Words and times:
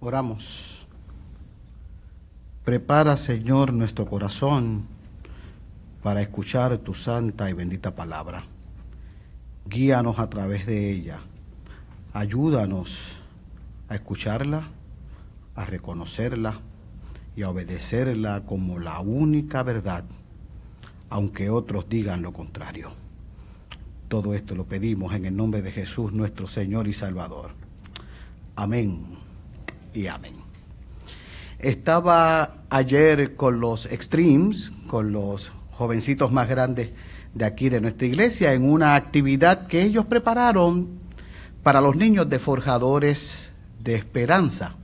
Oramos. 0.00 0.86
Prepara, 2.64 3.16
Señor, 3.16 3.72
nuestro 3.72 4.06
corazón 4.06 4.86
para 6.04 6.22
escuchar 6.22 6.78
tu 6.78 6.94
santa 6.94 7.50
y 7.50 7.52
bendita 7.52 7.96
palabra. 7.96 8.44
Guíanos 9.66 10.20
a 10.20 10.30
través 10.30 10.66
de 10.66 10.92
ella. 10.92 11.18
Ayúdanos 12.12 13.22
a 13.88 13.96
escucharla, 13.96 14.68
a 15.56 15.64
reconocerla 15.64 16.60
y 17.34 17.42
a 17.42 17.50
obedecerla 17.50 18.44
como 18.46 18.78
la 18.78 19.00
única 19.00 19.64
verdad, 19.64 20.04
aunque 21.10 21.50
otros 21.50 21.88
digan 21.88 22.22
lo 22.22 22.32
contrario. 22.32 22.92
Todo 24.06 24.32
esto 24.34 24.54
lo 24.54 24.64
pedimos 24.64 25.12
en 25.16 25.24
el 25.24 25.34
nombre 25.34 25.60
de 25.60 25.72
Jesús, 25.72 26.12
nuestro 26.12 26.46
Señor 26.46 26.86
y 26.86 26.92
Salvador. 26.92 27.50
Amén 28.54 29.17
y 29.98 30.06
amén. 30.06 30.36
Estaba 31.58 32.58
ayer 32.70 33.34
con 33.34 33.58
los 33.58 33.86
extremes, 33.86 34.70
con 34.86 35.10
los 35.10 35.50
jovencitos 35.72 36.30
más 36.30 36.48
grandes 36.48 36.90
de 37.34 37.44
aquí 37.44 37.68
de 37.68 37.80
nuestra 37.80 38.06
iglesia, 38.06 38.52
en 38.52 38.70
una 38.70 38.94
actividad 38.94 39.66
que 39.66 39.82
ellos 39.82 40.06
prepararon 40.06 41.00
para 41.64 41.80
los 41.80 41.96
niños 41.96 42.30
de 42.30 42.38
forjadores 42.38 43.50
de 43.80 43.96
esperanza. 43.96 44.76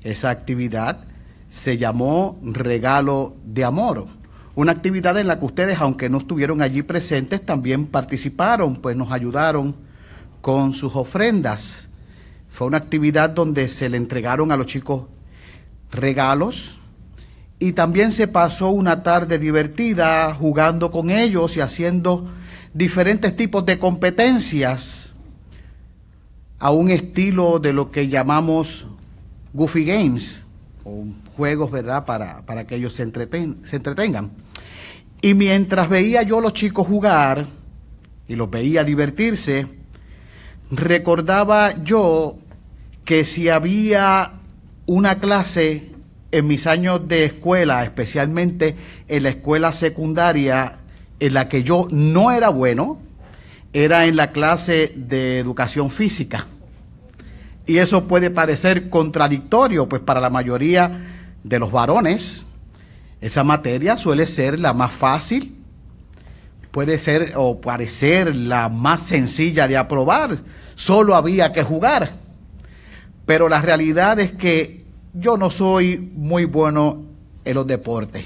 Esa 0.00 0.30
actividad 0.30 1.06
se 1.48 1.76
llamó 1.76 2.38
Regalo 2.42 3.34
de 3.44 3.64
Amor, 3.64 4.06
una 4.54 4.72
actividad 4.72 5.18
en 5.18 5.26
la 5.26 5.40
que 5.40 5.46
ustedes, 5.46 5.80
aunque 5.80 6.08
no 6.08 6.18
estuvieron 6.18 6.62
allí 6.62 6.82
presentes, 6.82 7.44
también 7.44 7.86
participaron, 7.86 8.76
pues 8.76 8.96
nos 8.96 9.10
ayudaron 9.10 9.74
con 10.40 10.72
sus 10.72 10.94
ofrendas. 10.94 11.89
Fue 12.50 12.66
una 12.66 12.76
actividad 12.76 13.30
donde 13.30 13.68
se 13.68 13.88
le 13.88 13.96
entregaron 13.96 14.52
a 14.52 14.56
los 14.56 14.66
chicos 14.66 15.06
regalos 15.90 16.78
y 17.58 17.72
también 17.72 18.12
se 18.12 18.26
pasó 18.26 18.70
una 18.70 19.02
tarde 19.02 19.38
divertida 19.38 20.34
jugando 20.34 20.90
con 20.90 21.10
ellos 21.10 21.56
y 21.56 21.60
haciendo 21.60 22.26
diferentes 22.72 23.36
tipos 23.36 23.64
de 23.66 23.78
competencias 23.78 25.12
a 26.58 26.70
un 26.70 26.90
estilo 26.90 27.58
de 27.58 27.72
lo 27.72 27.90
que 27.90 28.08
llamamos 28.08 28.86
Goofy 29.52 29.84
Games, 29.84 30.42
o 30.84 31.04
juegos, 31.36 31.70
¿verdad?, 31.70 32.04
para, 32.04 32.42
para 32.42 32.66
que 32.66 32.76
ellos 32.76 32.94
se, 32.94 33.04
se 33.04 33.76
entretengan. 33.76 34.30
Y 35.22 35.34
mientras 35.34 35.88
veía 35.88 36.22
yo 36.22 36.38
a 36.38 36.42
los 36.42 36.52
chicos 36.52 36.86
jugar 36.86 37.46
y 38.28 38.36
los 38.36 38.50
veía 38.50 38.84
divertirse, 38.84 39.66
recordaba 40.70 41.82
yo 41.82 42.36
que 43.04 43.24
si 43.24 43.48
había 43.48 44.32
una 44.86 45.18
clase 45.18 45.90
en 46.32 46.46
mis 46.46 46.66
años 46.66 47.08
de 47.08 47.24
escuela, 47.24 47.82
especialmente 47.82 48.76
en 49.08 49.22
la 49.24 49.30
escuela 49.30 49.72
secundaria, 49.72 50.78
en 51.18 51.34
la 51.34 51.48
que 51.48 51.62
yo 51.62 51.88
no 51.90 52.30
era 52.30 52.48
bueno, 52.48 53.00
era 53.72 54.06
en 54.06 54.16
la 54.16 54.32
clase 54.32 54.92
de 54.96 55.38
educación 55.38 55.90
física. 55.90 56.46
Y 57.66 57.78
eso 57.78 58.08
puede 58.08 58.30
parecer 58.30 58.90
contradictorio, 58.90 59.88
pues 59.88 60.02
para 60.02 60.20
la 60.20 60.30
mayoría 60.30 61.34
de 61.42 61.58
los 61.58 61.70
varones, 61.70 62.44
esa 63.20 63.44
materia 63.44 63.96
suele 63.96 64.26
ser 64.26 64.58
la 64.58 64.72
más 64.72 64.92
fácil, 64.92 65.59
puede 66.70 66.98
ser 66.98 67.32
o 67.36 67.60
parecer 67.60 68.34
la 68.34 68.68
más 68.68 69.02
sencilla 69.02 69.66
de 69.66 69.76
aprobar, 69.76 70.38
solo 70.74 71.14
había 71.14 71.52
que 71.52 71.62
jugar. 71.62 72.10
Pero 73.26 73.48
la 73.48 73.60
realidad 73.60 74.18
es 74.20 74.32
que 74.32 74.84
yo 75.14 75.36
no 75.36 75.50
soy 75.50 75.98
muy 76.14 76.44
bueno 76.44 77.04
en 77.44 77.54
los 77.54 77.66
deportes. 77.66 78.24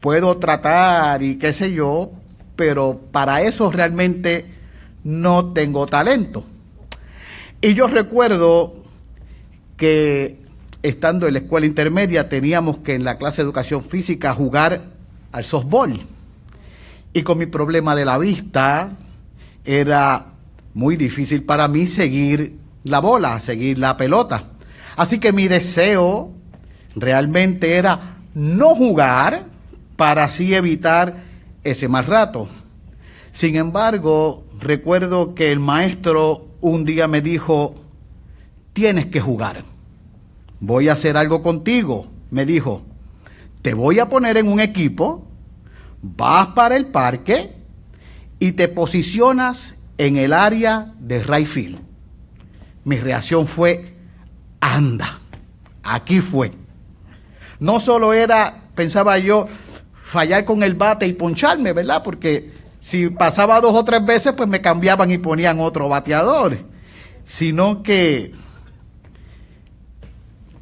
Puedo 0.00 0.36
tratar 0.38 1.22
y 1.22 1.38
qué 1.38 1.52
sé 1.52 1.72
yo, 1.72 2.10
pero 2.56 3.00
para 3.12 3.42
eso 3.42 3.70
realmente 3.70 4.46
no 5.04 5.52
tengo 5.52 5.86
talento. 5.86 6.44
Y 7.60 7.74
yo 7.74 7.86
recuerdo 7.86 8.74
que 9.76 10.38
estando 10.82 11.26
en 11.26 11.34
la 11.34 11.38
escuela 11.40 11.66
intermedia 11.66 12.28
teníamos 12.28 12.78
que 12.78 12.94
en 12.94 13.04
la 13.04 13.18
clase 13.18 13.42
de 13.42 13.46
educación 13.46 13.82
física 13.82 14.34
jugar 14.34 14.82
al 15.30 15.44
softball. 15.44 16.00
Y 17.12 17.22
con 17.22 17.38
mi 17.38 17.46
problema 17.46 17.94
de 17.94 18.04
la 18.04 18.18
vista 18.18 18.96
era 19.64 20.26
muy 20.74 20.96
difícil 20.96 21.42
para 21.44 21.68
mí 21.68 21.86
seguir 21.86 22.58
la 22.84 23.00
bola, 23.00 23.38
seguir 23.40 23.78
la 23.78 23.96
pelota. 23.96 24.44
Así 24.96 25.18
que 25.18 25.32
mi 25.32 25.48
deseo 25.48 26.30
realmente 26.94 27.74
era 27.74 28.16
no 28.34 28.74
jugar 28.74 29.46
para 29.96 30.24
así 30.24 30.54
evitar 30.54 31.22
ese 31.64 31.88
mal 31.88 32.06
rato. 32.06 32.48
Sin 33.32 33.56
embargo, 33.56 34.44
recuerdo 34.58 35.34
que 35.34 35.52
el 35.52 35.60
maestro 35.60 36.48
un 36.60 36.84
día 36.84 37.08
me 37.08 37.20
dijo, 37.20 37.74
tienes 38.72 39.06
que 39.06 39.20
jugar. 39.20 39.64
Voy 40.60 40.88
a 40.88 40.92
hacer 40.92 41.16
algo 41.16 41.42
contigo. 41.42 42.06
Me 42.30 42.46
dijo, 42.46 42.82
te 43.62 43.74
voy 43.74 43.98
a 43.98 44.08
poner 44.08 44.36
en 44.36 44.48
un 44.48 44.60
equipo, 44.60 45.26
vas 46.02 46.48
para 46.48 46.76
el 46.76 46.86
parque 46.86 47.54
y 48.38 48.52
te 48.52 48.68
posicionas 48.68 49.76
en 49.96 50.16
el 50.16 50.32
área 50.32 50.92
de 50.98 51.22
right 51.22 51.48
Mi 52.84 52.96
reacción 52.96 53.46
fue, 53.46 53.96
anda, 54.60 55.20
aquí 55.82 56.20
fue. 56.20 56.52
No 57.60 57.78
solo 57.78 58.12
era, 58.12 58.62
pensaba 58.74 59.16
yo, 59.18 59.46
fallar 60.02 60.44
con 60.44 60.64
el 60.64 60.74
bate 60.74 61.06
y 61.06 61.12
poncharme, 61.12 61.72
¿verdad? 61.72 62.02
Porque 62.02 62.52
si 62.80 63.08
pasaba 63.08 63.60
dos 63.60 63.74
o 63.74 63.84
tres 63.84 64.04
veces, 64.04 64.32
pues 64.32 64.48
me 64.48 64.60
cambiaban 64.60 65.10
y 65.12 65.18
ponían 65.18 65.60
otro 65.60 65.88
bateador. 65.88 66.58
Sino 67.24 67.84
que, 67.84 68.34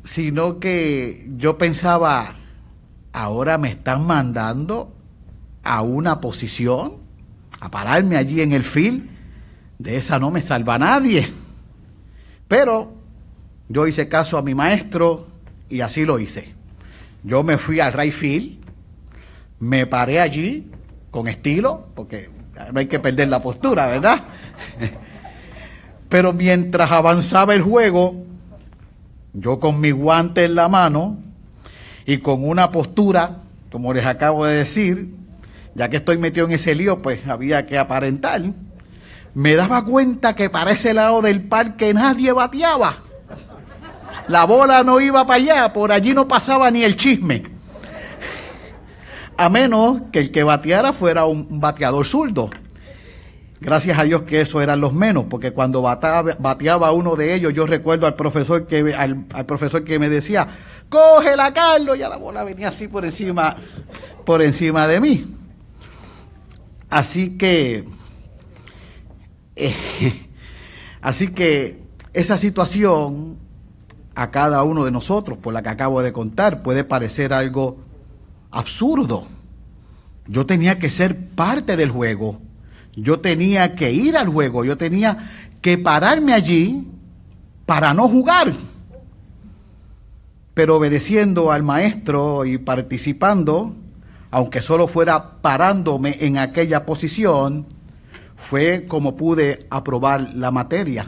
sino 0.04 0.60
que 0.60 1.26
yo 1.38 1.56
pensaba, 1.56 2.34
ahora 3.12 3.56
me 3.56 3.70
están 3.70 4.06
mandando 4.06 4.99
a 5.62 5.82
una 5.82 6.20
posición, 6.20 6.94
a 7.60 7.70
pararme 7.70 8.16
allí 8.16 8.40
en 8.40 8.52
el 8.52 8.64
field, 8.64 9.08
de 9.78 9.96
esa 9.96 10.18
no 10.18 10.30
me 10.30 10.42
salva 10.42 10.78
nadie. 10.78 11.28
Pero 12.48 12.92
yo 13.68 13.86
hice 13.86 14.08
caso 14.08 14.36
a 14.36 14.42
mi 14.42 14.54
maestro 14.54 15.28
y 15.68 15.80
así 15.80 16.04
lo 16.04 16.18
hice. 16.18 16.54
Yo 17.22 17.42
me 17.42 17.58
fui 17.58 17.80
al 17.80 17.92
right 17.92 18.12
field, 18.12 18.58
me 19.60 19.86
paré 19.86 20.20
allí 20.20 20.70
con 21.10 21.28
estilo, 21.28 21.88
porque 21.94 22.30
no 22.72 22.80
hay 22.80 22.86
que 22.86 22.98
perder 22.98 23.28
la 23.28 23.42
postura, 23.42 23.86
¿verdad? 23.86 24.24
Pero 26.08 26.32
mientras 26.32 26.90
avanzaba 26.90 27.54
el 27.54 27.62
juego, 27.62 28.24
yo 29.32 29.60
con 29.60 29.80
mi 29.80 29.92
guante 29.92 30.44
en 30.44 30.56
la 30.56 30.68
mano 30.68 31.18
y 32.04 32.18
con 32.18 32.46
una 32.48 32.70
postura, 32.70 33.42
como 33.70 33.94
les 33.94 34.06
acabo 34.06 34.44
de 34.44 34.56
decir, 34.56 35.14
ya 35.80 35.88
que 35.88 35.96
estoy 35.96 36.18
metido 36.18 36.46
en 36.46 36.52
ese 36.52 36.74
lío, 36.74 37.02
pues 37.02 37.26
había 37.26 37.66
que 37.66 37.78
aparentar, 37.78 38.42
me 39.34 39.54
daba 39.54 39.84
cuenta 39.84 40.36
que 40.36 40.50
para 40.50 40.72
ese 40.72 40.94
lado 40.94 41.22
del 41.22 41.42
parque 41.42 41.94
nadie 41.94 42.32
bateaba. 42.32 42.98
La 44.28 44.44
bola 44.44 44.84
no 44.84 45.00
iba 45.00 45.26
para 45.26 45.36
allá, 45.36 45.72
por 45.72 45.90
allí 45.90 46.14
no 46.14 46.28
pasaba 46.28 46.70
ni 46.70 46.84
el 46.84 46.96
chisme 46.96 47.60
a 49.40 49.48
menos 49.48 50.02
que 50.12 50.18
el 50.18 50.32
que 50.32 50.44
bateara 50.44 50.92
fuera 50.92 51.24
un 51.24 51.60
bateador 51.60 52.06
zurdo. 52.06 52.50
Gracias 53.58 53.98
a 53.98 54.04
Dios 54.04 54.22
que 54.24 54.42
eso 54.42 54.60
eran 54.60 54.82
los 54.82 54.92
menos, 54.92 55.24
porque 55.30 55.52
cuando 55.52 55.80
bateaba, 55.80 56.92
uno 56.92 57.16
de 57.16 57.34
ellos, 57.34 57.54
yo 57.54 57.64
recuerdo 57.64 58.06
al 58.06 58.16
profesor 58.16 58.66
que 58.66 58.94
al, 58.94 59.46
profesor 59.46 59.82
que 59.82 59.98
me 59.98 60.10
decía, 60.10 60.46
cógela 60.90 61.54
Carlos, 61.54 61.96
y 61.96 62.00
la 62.00 62.18
bola 62.18 62.44
venía 62.44 62.68
así 62.68 62.86
por 62.86 63.02
encima, 63.06 63.56
por 64.26 64.42
encima 64.42 64.86
de 64.86 65.00
mí. 65.00 65.39
Así 66.90 67.38
que, 67.38 67.84
eh, 69.54 69.74
así 71.00 71.28
que 71.28 71.80
esa 72.12 72.36
situación 72.36 73.38
a 74.16 74.30
cada 74.32 74.64
uno 74.64 74.84
de 74.84 74.90
nosotros, 74.90 75.38
por 75.38 75.54
la 75.54 75.62
que 75.62 75.68
acabo 75.68 76.02
de 76.02 76.12
contar, 76.12 76.62
puede 76.62 76.84
parecer 76.84 77.32
algo 77.32 77.78
absurdo. 78.50 79.26
Yo 80.26 80.46
tenía 80.46 80.78
que 80.78 80.90
ser 80.90 81.28
parte 81.28 81.76
del 81.76 81.90
juego. 81.90 82.40
Yo 82.94 83.20
tenía 83.20 83.76
que 83.76 83.92
ir 83.92 84.16
al 84.16 84.28
juego. 84.28 84.64
Yo 84.64 84.76
tenía 84.76 85.30
que 85.62 85.78
pararme 85.78 86.32
allí 86.32 86.88
para 87.66 87.94
no 87.94 88.08
jugar. 88.08 88.52
Pero 90.54 90.76
obedeciendo 90.76 91.52
al 91.52 91.62
maestro 91.62 92.44
y 92.44 92.58
participando, 92.58 93.74
aunque 94.30 94.62
solo 94.62 94.86
fuera 94.86 95.40
parándome 95.40 96.18
en 96.20 96.38
aquella 96.38 96.86
posición, 96.86 97.66
fue 98.36 98.86
como 98.86 99.16
pude 99.16 99.66
aprobar 99.70 100.32
la 100.34 100.50
materia. 100.50 101.06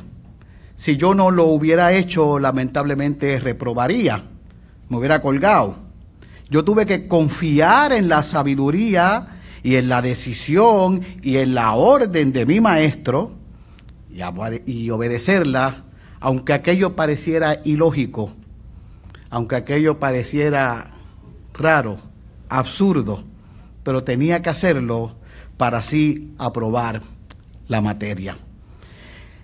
si 0.75 0.97
yo 0.97 1.15
no 1.15 1.31
lo 1.31 1.45
hubiera 1.45 1.93
hecho, 1.93 2.41
lamentablemente 2.41 3.39
reprobaría, 3.39 4.25
me 4.89 4.97
hubiera 4.97 5.23
colgado. 5.23 5.77
Yo 6.51 6.65
tuve 6.65 6.87
que 6.87 7.07
confiar 7.07 7.93
en 7.93 8.09
la 8.09 8.25
sabiduría 8.25 9.39
y 9.63 9.77
en 9.77 9.89
la 9.89 10.03
decisión 10.03 11.03
y 11.23 11.37
en 11.37 11.55
la 11.55 11.75
orden 11.75 12.33
de 12.33 12.47
mi 12.47 12.61
maestro 12.61 13.33
y, 14.67 14.91
obedecerla, 14.91 15.85
aunque 16.21 16.53
aquello 16.53 16.95
pareciera 16.95 17.61
ilógico, 17.65 18.33
aunque 19.31 19.57
aquello 19.57 19.99
pareciera 19.99 20.91
raro, 21.55 21.99
absurdo, 22.59 23.25
pero 23.83 24.05
tenía 24.05 24.43
que 24.43 24.51
hacerlo 24.51 25.17
para 25.57 25.79
así 25.79 26.33
aprobar 26.39 27.03
la 27.69 27.81
materia. 27.81 28.39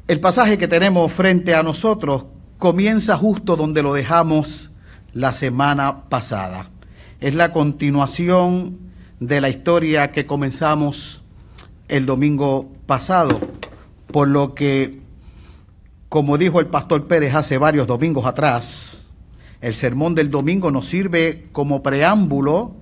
El 0.07 0.21
pasaje 0.21 0.59
que 0.59 0.69
tenemos 0.69 1.13
frente 1.13 1.55
a 1.55 1.63
nosotros 1.63 2.27
comienza 2.59 3.17
justo 3.17 3.57
donde 3.57 3.83
lo 3.83 3.95
dejamos 3.95 4.71
la 5.13 5.33
semana 5.33 6.05
pasada. 6.09 6.71
Es 7.21 7.35
la 7.35 7.53
continuación 7.53 8.79
de 9.21 9.41
la 9.41 9.49
historia 9.49 10.13
que 10.13 10.27
comenzamos 10.27 11.23
el 11.89 12.07
domingo 12.07 12.71
pasado, 12.87 13.41
por 14.13 14.29
lo 14.29 14.55
que, 14.55 15.01
como 16.09 16.39
dijo 16.39 16.61
el 16.61 16.67
pastor 16.67 17.07
Pérez 17.07 17.35
hace 17.35 17.59
varios 17.59 17.87
domingos 17.87 18.27
atrás, 18.27 19.03
el 19.61 19.75
sermón 19.75 20.15
del 20.15 20.31
domingo 20.31 20.71
nos 20.71 20.87
sirve 20.87 21.49
como 21.53 21.83
preámbulo 21.83 22.78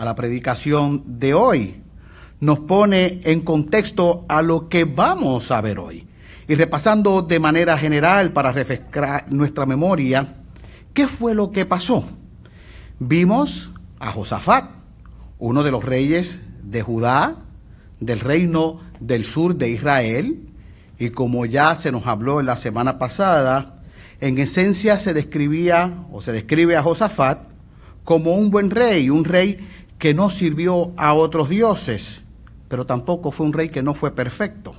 a 0.00 0.04
la 0.06 0.14
predicación 0.14 1.02
de 1.20 1.34
hoy. 1.34 1.82
Nos 2.40 2.60
pone 2.60 3.20
en 3.24 3.42
contexto 3.42 4.24
a 4.28 4.40
lo 4.40 4.66
que 4.66 4.84
vamos 4.84 5.50
a 5.50 5.60
ver 5.60 5.78
hoy. 5.78 6.06
Y 6.48 6.54
repasando 6.54 7.20
de 7.20 7.38
manera 7.38 7.76
general 7.76 8.32
para 8.32 8.50
refrescar 8.50 9.30
nuestra 9.30 9.66
memoria, 9.66 10.36
¿qué 10.94 11.06
fue 11.06 11.34
lo 11.34 11.50
que 11.50 11.66
pasó? 11.66 12.08
Vimos 12.98 13.70
a 13.98 14.10
Josafat, 14.10 14.70
uno 15.38 15.62
de 15.62 15.70
los 15.70 15.84
reyes 15.84 16.40
de 16.62 16.80
Judá, 16.80 17.36
del 18.00 18.20
reino 18.20 18.80
del 19.00 19.26
sur 19.26 19.54
de 19.56 19.68
Israel, 19.68 20.48
y 20.98 21.10
como 21.10 21.44
ya 21.44 21.76
se 21.76 21.92
nos 21.92 22.06
habló 22.06 22.40
en 22.40 22.46
la 22.46 22.56
semana 22.56 22.98
pasada, 22.98 23.76
en 24.22 24.38
esencia 24.38 24.98
se 24.98 25.12
describía 25.12 25.92
o 26.10 26.22
se 26.22 26.32
describe 26.32 26.78
a 26.78 26.82
Josafat 26.82 27.50
como 28.04 28.34
un 28.34 28.50
buen 28.50 28.70
rey, 28.70 29.10
un 29.10 29.24
rey 29.24 29.68
que 30.00 30.14
no 30.14 30.30
sirvió 30.30 30.92
a 30.96 31.12
otros 31.12 31.50
dioses, 31.50 32.22
pero 32.68 32.86
tampoco 32.86 33.30
fue 33.30 33.46
un 33.46 33.52
rey 33.52 33.68
que 33.68 33.82
no 33.82 33.94
fue 33.94 34.12
perfecto. 34.12 34.74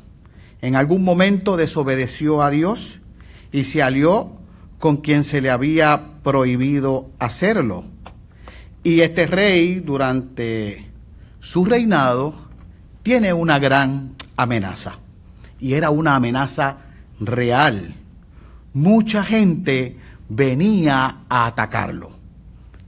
En 0.61 0.75
algún 0.75 1.03
momento 1.03 1.57
desobedeció 1.57 2.41
a 2.41 2.49
Dios 2.49 2.99
y 3.51 3.63
se 3.65 3.83
alió 3.83 4.33
con 4.79 4.97
quien 4.97 5.23
se 5.23 5.39
le 5.39 5.51
había 5.51 6.15
prohibido 6.23 7.11
hacerlo. 7.19 7.85
Y 8.83 9.01
este 9.01 9.27
rey, 9.27 9.79
durante 9.79 10.87
su 11.39 11.65
reinado, 11.65 12.33
tiene 13.03 13.31
una 13.31 13.59
gran 13.59 14.15
amenaza. 14.37 14.97
Y 15.59 15.75
era 15.75 15.91
una 15.91 16.15
amenaza 16.15 16.77
real. 17.19 17.93
Mucha 18.73 19.23
gente 19.23 19.97
venía 20.29 21.17
a 21.29 21.45
atacarlo. 21.45 22.09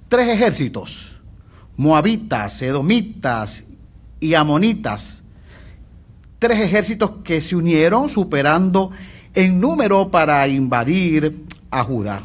Tres 0.07 0.29
ejércitos, 0.29 1.12
moabitas, 1.77 2.61
edomitas 2.61 3.63
y 4.19 4.33
amonitas. 4.33 5.23
Tres 6.39 6.59
ejércitos 6.59 7.11
que 7.23 7.41
se 7.41 7.55
unieron 7.55 8.09
superando 8.09 8.91
en 9.33 9.59
número 9.59 10.11
para 10.11 10.47
invadir 10.47 11.45
a 11.71 11.83
Judá. 11.83 12.23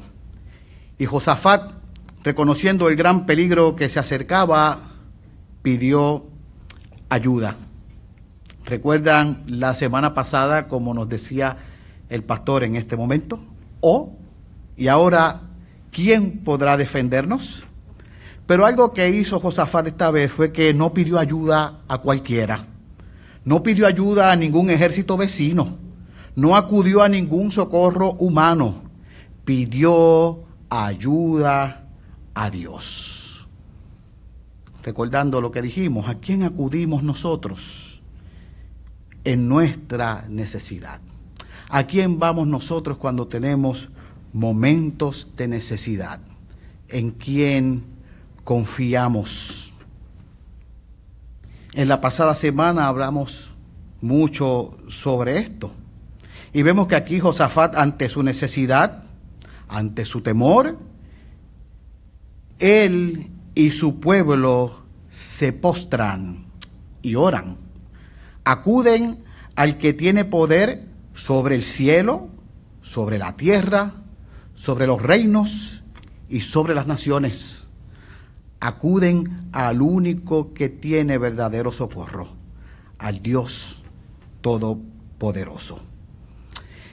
Y 0.98 1.06
Josafat 1.06 1.78
reconociendo 2.22 2.88
el 2.88 2.96
gran 2.96 3.26
peligro 3.26 3.76
que 3.76 3.88
se 3.88 3.98
acercaba, 3.98 4.80
pidió 5.62 6.26
ayuda. 7.08 7.56
¿Recuerdan 8.64 9.44
la 9.46 9.74
semana 9.74 10.12
pasada, 10.12 10.68
como 10.68 10.92
nos 10.92 11.08
decía 11.08 11.56
el 12.10 12.22
pastor 12.22 12.64
en 12.64 12.76
este 12.76 12.96
momento? 12.96 13.40
¿O? 13.80 14.12
¿Y 14.76 14.88
ahora 14.88 15.40
quién 15.90 16.40
podrá 16.40 16.76
defendernos? 16.76 17.64
Pero 18.48 18.64
algo 18.64 18.94
que 18.94 19.10
hizo 19.10 19.38
Josafat 19.40 19.88
esta 19.88 20.10
vez 20.10 20.32
fue 20.32 20.52
que 20.52 20.72
no 20.72 20.94
pidió 20.94 21.18
ayuda 21.18 21.80
a 21.86 21.98
cualquiera. 21.98 22.64
No 23.44 23.62
pidió 23.62 23.86
ayuda 23.86 24.32
a 24.32 24.36
ningún 24.36 24.70
ejército 24.70 25.18
vecino. 25.18 25.76
No 26.34 26.56
acudió 26.56 27.02
a 27.02 27.10
ningún 27.10 27.52
socorro 27.52 28.12
humano. 28.12 28.84
Pidió 29.44 30.44
ayuda 30.70 31.88
a 32.32 32.48
Dios. 32.48 33.46
Recordando 34.82 35.42
lo 35.42 35.50
que 35.50 35.60
dijimos, 35.60 36.08
¿a 36.08 36.14
quién 36.14 36.42
acudimos 36.42 37.02
nosotros 37.02 38.00
en 39.24 39.46
nuestra 39.46 40.24
necesidad? 40.26 41.02
¿A 41.68 41.82
quién 41.82 42.18
vamos 42.18 42.48
nosotros 42.48 42.96
cuando 42.96 43.28
tenemos 43.28 43.90
momentos 44.32 45.28
de 45.36 45.48
necesidad? 45.48 46.20
¿En 46.88 47.10
quién 47.10 47.97
confiamos? 48.48 49.74
En 51.74 51.86
la 51.86 52.00
pasada 52.00 52.34
semana 52.34 52.88
hablamos 52.88 53.50
mucho 54.00 54.78
sobre 54.88 55.36
esto. 55.36 55.70
Y 56.54 56.62
vemos 56.62 56.88
que 56.88 56.96
aquí 56.96 57.20
Josafat, 57.20 57.76
ante 57.76 58.08
su 58.08 58.22
necesidad, 58.22 59.02
ante 59.68 60.06
su 60.06 60.22
temor, 60.22 60.78
él 62.58 63.30
y 63.54 63.68
su 63.68 64.00
pueblo 64.00 64.78
se 65.10 65.52
postran 65.52 66.46
y 67.02 67.16
oran. 67.16 67.58
Acuden 68.44 69.24
al 69.56 69.76
que 69.76 69.92
tiene 69.92 70.24
poder 70.24 70.86
sobre 71.12 71.54
el 71.54 71.62
cielo, 71.62 72.28
sobre 72.80 73.18
la 73.18 73.36
tierra, 73.36 73.92
sobre 74.54 74.86
los 74.86 75.02
reinos 75.02 75.84
y 76.30 76.40
sobre 76.40 76.74
las 76.74 76.86
naciones. 76.86 77.57
Acuden 78.60 79.48
al 79.52 79.82
único 79.82 80.52
que 80.52 80.68
tiene 80.68 81.18
verdadero 81.18 81.72
socorro, 81.72 82.28
al 82.98 83.22
Dios 83.22 83.84
Todopoderoso. 84.40 85.80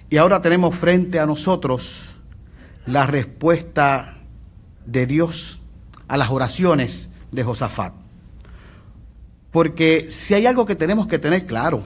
Y 0.10 0.18
ahora 0.18 0.42
tenemos 0.42 0.76
frente 0.76 1.20
a 1.20 1.26
nosotros 1.26 2.22
la 2.86 3.08
respuesta 3.08 4.20
de 4.86 5.08
Dios 5.08 5.62
a 6.07 6.18
las 6.18 6.30
oraciones 6.30 7.10
de 7.31 7.44
Josafat. 7.44 7.94
Porque 9.52 10.07
si 10.10 10.34
hay 10.34 10.45
algo 10.45 10.66
que 10.66 10.76
tenemos 10.76 11.07
que 11.07 11.18
tener 11.18 11.45
claro, 11.45 11.84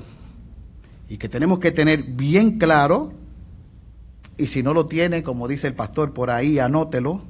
y 1.08 1.18
que 1.18 1.30
tenemos 1.30 1.60
que 1.60 1.72
tener 1.72 2.04
bien 2.04 2.60
claro, 2.60 3.14
y 4.38 4.48
si 4.48 4.64
no 4.64 4.74
lo 4.74 4.86
tiene, 4.86 5.24
como 5.24 5.48
dice 5.48 5.68
el 5.68 5.74
pastor 5.74 6.14
por 6.14 6.30
ahí, 6.30 6.60
anótelo, 6.60 7.24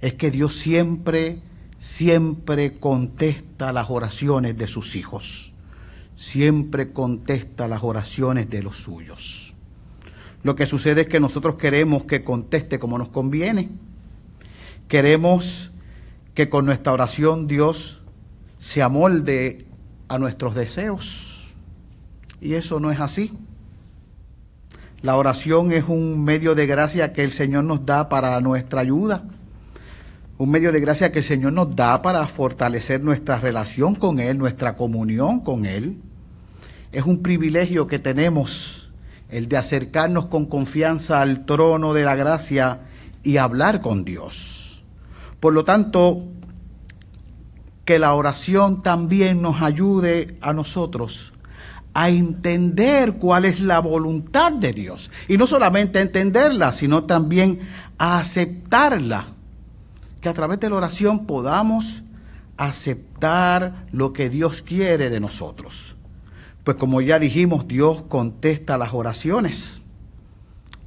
es 0.00 0.14
que 0.14 0.30
Dios 0.30 0.56
siempre, 0.56 1.40
siempre 1.78 2.78
contesta 2.78 3.72
las 3.72 3.90
oraciones 3.90 4.56
de 4.58 4.66
sus 4.66 4.96
hijos, 4.96 5.54
siempre 6.16 6.92
contesta 6.92 7.68
las 7.68 7.82
oraciones 7.82 8.50
de 8.50 8.62
los 8.62 8.76
suyos. 8.76 9.54
Lo 10.42 10.54
que 10.54 10.66
sucede 10.66 11.02
es 11.02 11.08
que 11.08 11.20
nosotros 11.20 11.56
queremos 11.56 12.04
que 12.04 12.22
conteste 12.22 12.78
como 12.78 12.98
nos 12.98 13.08
conviene 13.08 13.70
Queremos 14.88 15.70
que 16.32 16.48
con 16.48 16.64
nuestra 16.64 16.94
oración 16.94 17.46
Dios 17.46 18.02
se 18.56 18.82
amolde 18.82 19.66
a 20.08 20.18
nuestros 20.18 20.54
deseos. 20.54 21.52
Y 22.40 22.54
eso 22.54 22.80
no 22.80 22.90
es 22.90 22.98
así. 22.98 23.36
La 25.02 25.16
oración 25.16 25.72
es 25.72 25.84
un 25.86 26.24
medio 26.24 26.54
de 26.54 26.66
gracia 26.66 27.12
que 27.12 27.22
el 27.22 27.32
Señor 27.32 27.64
nos 27.64 27.84
da 27.84 28.08
para 28.08 28.40
nuestra 28.40 28.80
ayuda. 28.80 29.24
Un 30.38 30.50
medio 30.50 30.70
de 30.70 30.78
gracia 30.78 31.10
que 31.10 31.18
el 31.18 31.24
Señor 31.24 31.52
nos 31.52 31.74
da 31.74 32.00
para 32.00 32.24
fortalecer 32.28 33.02
nuestra 33.02 33.40
relación 33.40 33.96
con 33.96 34.20
Él, 34.20 34.38
nuestra 34.38 34.76
comunión 34.76 35.40
con 35.40 35.66
Él. 35.66 35.96
Es 36.92 37.02
un 37.02 37.22
privilegio 37.22 37.88
que 37.88 37.98
tenemos 37.98 38.88
el 39.30 39.48
de 39.48 39.56
acercarnos 39.56 40.26
con 40.26 40.46
confianza 40.46 41.20
al 41.20 41.44
trono 41.44 41.92
de 41.92 42.04
la 42.04 42.14
gracia 42.14 42.82
y 43.24 43.38
hablar 43.38 43.80
con 43.80 44.04
Dios. 44.04 44.84
Por 45.40 45.54
lo 45.54 45.64
tanto, 45.64 46.22
que 47.84 47.98
la 47.98 48.14
oración 48.14 48.80
también 48.80 49.42
nos 49.42 49.60
ayude 49.60 50.36
a 50.40 50.52
nosotros 50.52 51.32
a 51.94 52.10
entender 52.10 53.14
cuál 53.14 53.44
es 53.44 53.58
la 53.58 53.80
voluntad 53.80 54.52
de 54.52 54.72
Dios. 54.72 55.10
Y 55.26 55.36
no 55.36 55.48
solamente 55.48 55.98
a 55.98 56.02
entenderla, 56.02 56.70
sino 56.70 57.04
también 57.04 57.58
a 57.98 58.20
aceptarla. 58.20 59.37
Que 60.20 60.28
a 60.28 60.34
través 60.34 60.60
de 60.60 60.70
la 60.70 60.76
oración 60.76 61.26
podamos 61.26 62.02
aceptar 62.56 63.86
lo 63.92 64.12
que 64.12 64.28
Dios 64.28 64.62
quiere 64.62 65.10
de 65.10 65.20
nosotros. 65.20 65.96
Pues 66.64 66.76
como 66.76 67.00
ya 67.00 67.18
dijimos, 67.18 67.66
Dios 67.66 68.02
contesta 68.08 68.76
las 68.76 68.92
oraciones. 68.92 69.80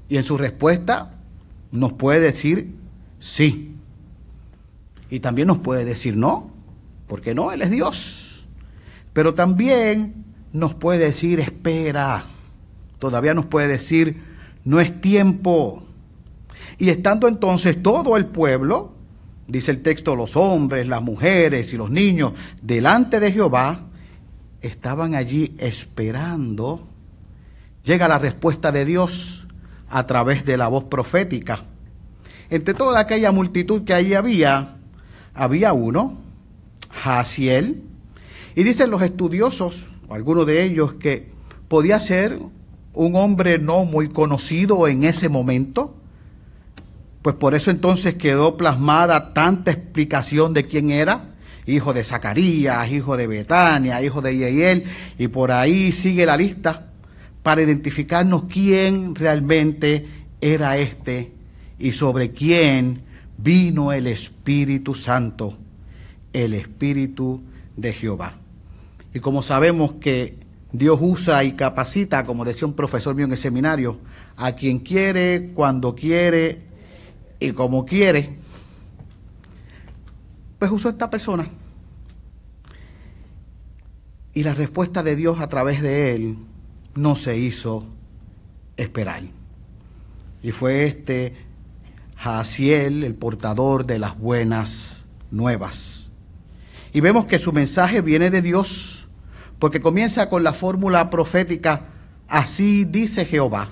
Y 0.10 0.18
en 0.18 0.24
su 0.24 0.38
respuesta 0.38 1.16
nos 1.72 1.94
puede 1.94 2.20
decir 2.20 2.76
sí. 3.20 3.76
Y 5.10 5.22
también 5.22 5.48
nos 5.48 5.60
puede 5.60 5.86
decir 5.86 6.16
no, 6.16 6.52
porque 7.08 7.34
no, 7.34 7.52
Él 7.52 7.62
es 7.62 7.72
Dios. 7.72 8.48
Pero 9.14 9.34
también 9.34 10.26
nos 10.54 10.76
puede 10.76 11.00
decir 11.00 11.40
espera. 11.40 12.26
Todavía 13.00 13.34
nos 13.34 13.46
puede 13.46 13.68
decir 13.70 14.22
no 14.64 14.80
es 14.80 15.02
tiempo. 15.02 15.84
Y 16.78 16.90
estando 16.90 17.28
entonces 17.28 17.82
todo 17.82 18.18
el 18.18 18.26
pueblo, 18.26 18.94
dice 19.52 19.72
el 19.72 19.82
texto, 19.82 20.16
los 20.16 20.36
hombres, 20.36 20.88
las 20.88 21.02
mujeres 21.02 21.74
y 21.74 21.78
los 21.78 21.90
niños, 21.90 22.34
delante 22.62 23.20
de 23.20 23.32
Jehová, 23.32 23.82
estaban 24.62 25.14
allí 25.14 25.56
esperando, 25.58 26.88
llega 27.84 28.08
la 28.08 28.18
respuesta 28.20 28.72
de 28.72 28.86
Dios 28.86 29.48
a 29.90 30.06
través 30.08 30.46
de 30.46 30.58
la 30.58 30.68
voz 30.68 30.86
profética. 30.86 31.66
Entre 32.50 32.74
toda 32.74 33.00
aquella 33.00 33.32
multitud 33.32 33.84
que 33.84 33.94
allí 33.94 34.14
había, 34.14 34.78
había 35.34 35.74
uno, 35.74 36.18
Jaciel, 36.90 37.84
y 38.56 38.64
dicen 38.64 38.90
los 38.90 39.02
estudiosos, 39.02 39.92
o 40.08 40.14
algunos 40.14 40.46
de 40.46 40.64
ellos, 40.64 40.94
que 40.94 41.32
podía 41.68 42.00
ser 42.00 42.40
un 42.94 43.16
hombre 43.16 43.60
no 43.60 43.86
muy 43.86 44.10
conocido 44.10 44.88
en 44.88 45.04
ese 45.04 45.30
momento, 45.30 45.96
pues 47.22 47.36
por 47.36 47.54
eso 47.54 47.70
entonces 47.72 48.16
quedó 48.16 48.58
plasmada 48.58 49.34
tanta 49.34 49.72
explicación 49.72 50.54
de 50.54 50.68
quién 50.68 50.92
era, 50.92 51.36
hijo 51.68 51.94
de 51.94 52.04
Zacarías, 52.04 52.92
hijo 52.92 53.16
de 53.16 53.28
Betania, 53.28 54.02
hijo 54.02 54.22
de 54.22 54.36
Yeiel, 54.38 54.86
y 55.18 55.28
por 55.28 55.52
ahí 55.52 55.92
sigue 55.92 56.26
la 56.26 56.38
lista 56.38 56.88
para 57.44 57.62
identificarnos 57.62 58.44
quién 58.46 59.16
realmente 59.16 60.08
era 60.40 60.78
este 60.78 61.32
y 61.78 61.92
sobre 61.92 62.32
quién 62.32 63.04
vino 63.38 63.92
el 63.92 64.08
Espíritu 64.08 64.96
Santo, 64.96 65.58
el 66.34 66.54
Espíritu 66.54 67.42
de 67.76 67.94
Jehová. 67.94 68.36
Y 69.14 69.20
como 69.20 69.44
sabemos 69.44 69.94
que 69.94 70.38
Dios 70.72 70.98
usa 71.02 71.44
y 71.44 71.54
capacita, 71.54 72.26
como 72.26 72.46
decía 72.46 72.68
un 72.68 72.74
profesor 72.74 73.14
mío 73.14 73.26
en 73.26 73.34
el 73.34 73.38
seminario, 73.38 74.00
a 74.38 74.54
quien 74.54 74.80
quiere, 74.80 75.52
cuando 75.54 75.94
quiere 75.96 76.71
y 77.42 77.54
como 77.54 77.86
quiere, 77.86 78.38
pues 80.60 80.70
usó 80.70 80.90
esta 80.90 81.10
persona. 81.10 81.48
Y 84.34 84.44
la 84.44 84.54
respuesta 84.54 85.02
de 85.02 85.16
Dios 85.16 85.40
a 85.40 85.50
través 85.50 85.82
de 85.82 86.14
él 86.14 86.38
no 86.94 87.16
se 87.16 87.38
hizo 87.38 87.88
esperar. 88.78 89.24
Y 90.44 90.52
fue 90.52 90.86
este 90.86 91.36
Jaciel, 92.16 93.04
el 93.04 93.16
portador 93.16 93.88
de 93.88 93.98
las 93.98 94.18
buenas 94.20 95.06
nuevas. 95.32 96.12
Y 96.94 97.02
vemos 97.02 97.26
que 97.26 97.40
su 97.40 97.52
mensaje 97.52 98.02
viene 98.02 98.30
de 98.30 98.44
Dios 98.44 99.08
porque 99.58 99.82
comienza 99.82 100.30
con 100.30 100.44
la 100.44 100.54
fórmula 100.54 101.10
profética, 101.10 101.88
así 102.28 102.86
dice 102.86 103.26
Jehová. 103.26 103.70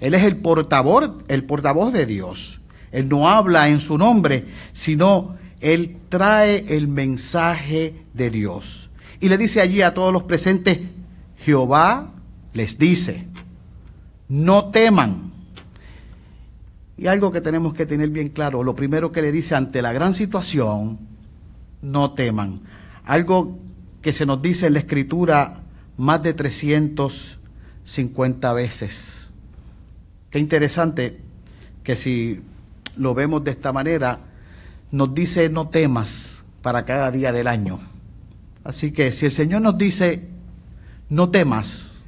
Él 0.00 0.14
es 0.14 0.24
el 0.24 0.38
portavoz, 0.38 1.22
el 1.28 1.44
portavoz 1.44 1.92
de 1.92 2.04
Dios. 2.04 2.60
Él 2.92 3.08
no 3.08 3.28
habla 3.28 3.68
en 3.68 3.80
su 3.80 3.98
nombre, 3.98 4.46
sino 4.72 5.36
él 5.60 5.96
trae 6.08 6.76
el 6.76 6.88
mensaje 6.88 7.94
de 8.14 8.30
Dios. 8.30 8.90
Y 9.20 9.28
le 9.28 9.36
dice 9.36 9.60
allí 9.60 9.82
a 9.82 9.94
todos 9.94 10.12
los 10.12 10.24
presentes, 10.24 10.78
Jehová 11.38 12.12
les 12.52 12.78
dice, 12.78 13.26
no 14.28 14.66
teman. 14.66 15.32
Y 16.96 17.06
algo 17.06 17.30
que 17.30 17.40
tenemos 17.40 17.74
que 17.74 17.86
tener 17.86 18.10
bien 18.10 18.28
claro, 18.28 18.62
lo 18.62 18.74
primero 18.74 19.12
que 19.12 19.22
le 19.22 19.32
dice 19.32 19.54
ante 19.54 19.82
la 19.82 19.92
gran 19.92 20.14
situación, 20.14 20.98
no 21.82 22.12
teman. 22.12 22.60
Algo 23.04 23.58
que 24.02 24.12
se 24.12 24.26
nos 24.26 24.42
dice 24.42 24.66
en 24.66 24.74
la 24.74 24.80
escritura 24.80 25.62
más 25.96 26.22
de 26.22 26.34
350 26.34 28.52
veces. 28.52 29.28
Qué 30.30 30.38
interesante 30.38 31.18
que 31.82 31.96
si 31.96 32.42
lo 32.98 33.14
vemos 33.14 33.44
de 33.44 33.52
esta 33.52 33.72
manera, 33.72 34.18
nos 34.90 35.14
dice 35.14 35.48
no 35.48 35.68
temas 35.68 36.42
para 36.62 36.84
cada 36.84 37.10
día 37.10 37.32
del 37.32 37.46
año. 37.46 37.80
Así 38.64 38.92
que 38.92 39.12
si 39.12 39.26
el 39.26 39.32
Señor 39.32 39.62
nos 39.62 39.78
dice 39.78 40.28
no 41.08 41.30
temas, 41.30 42.04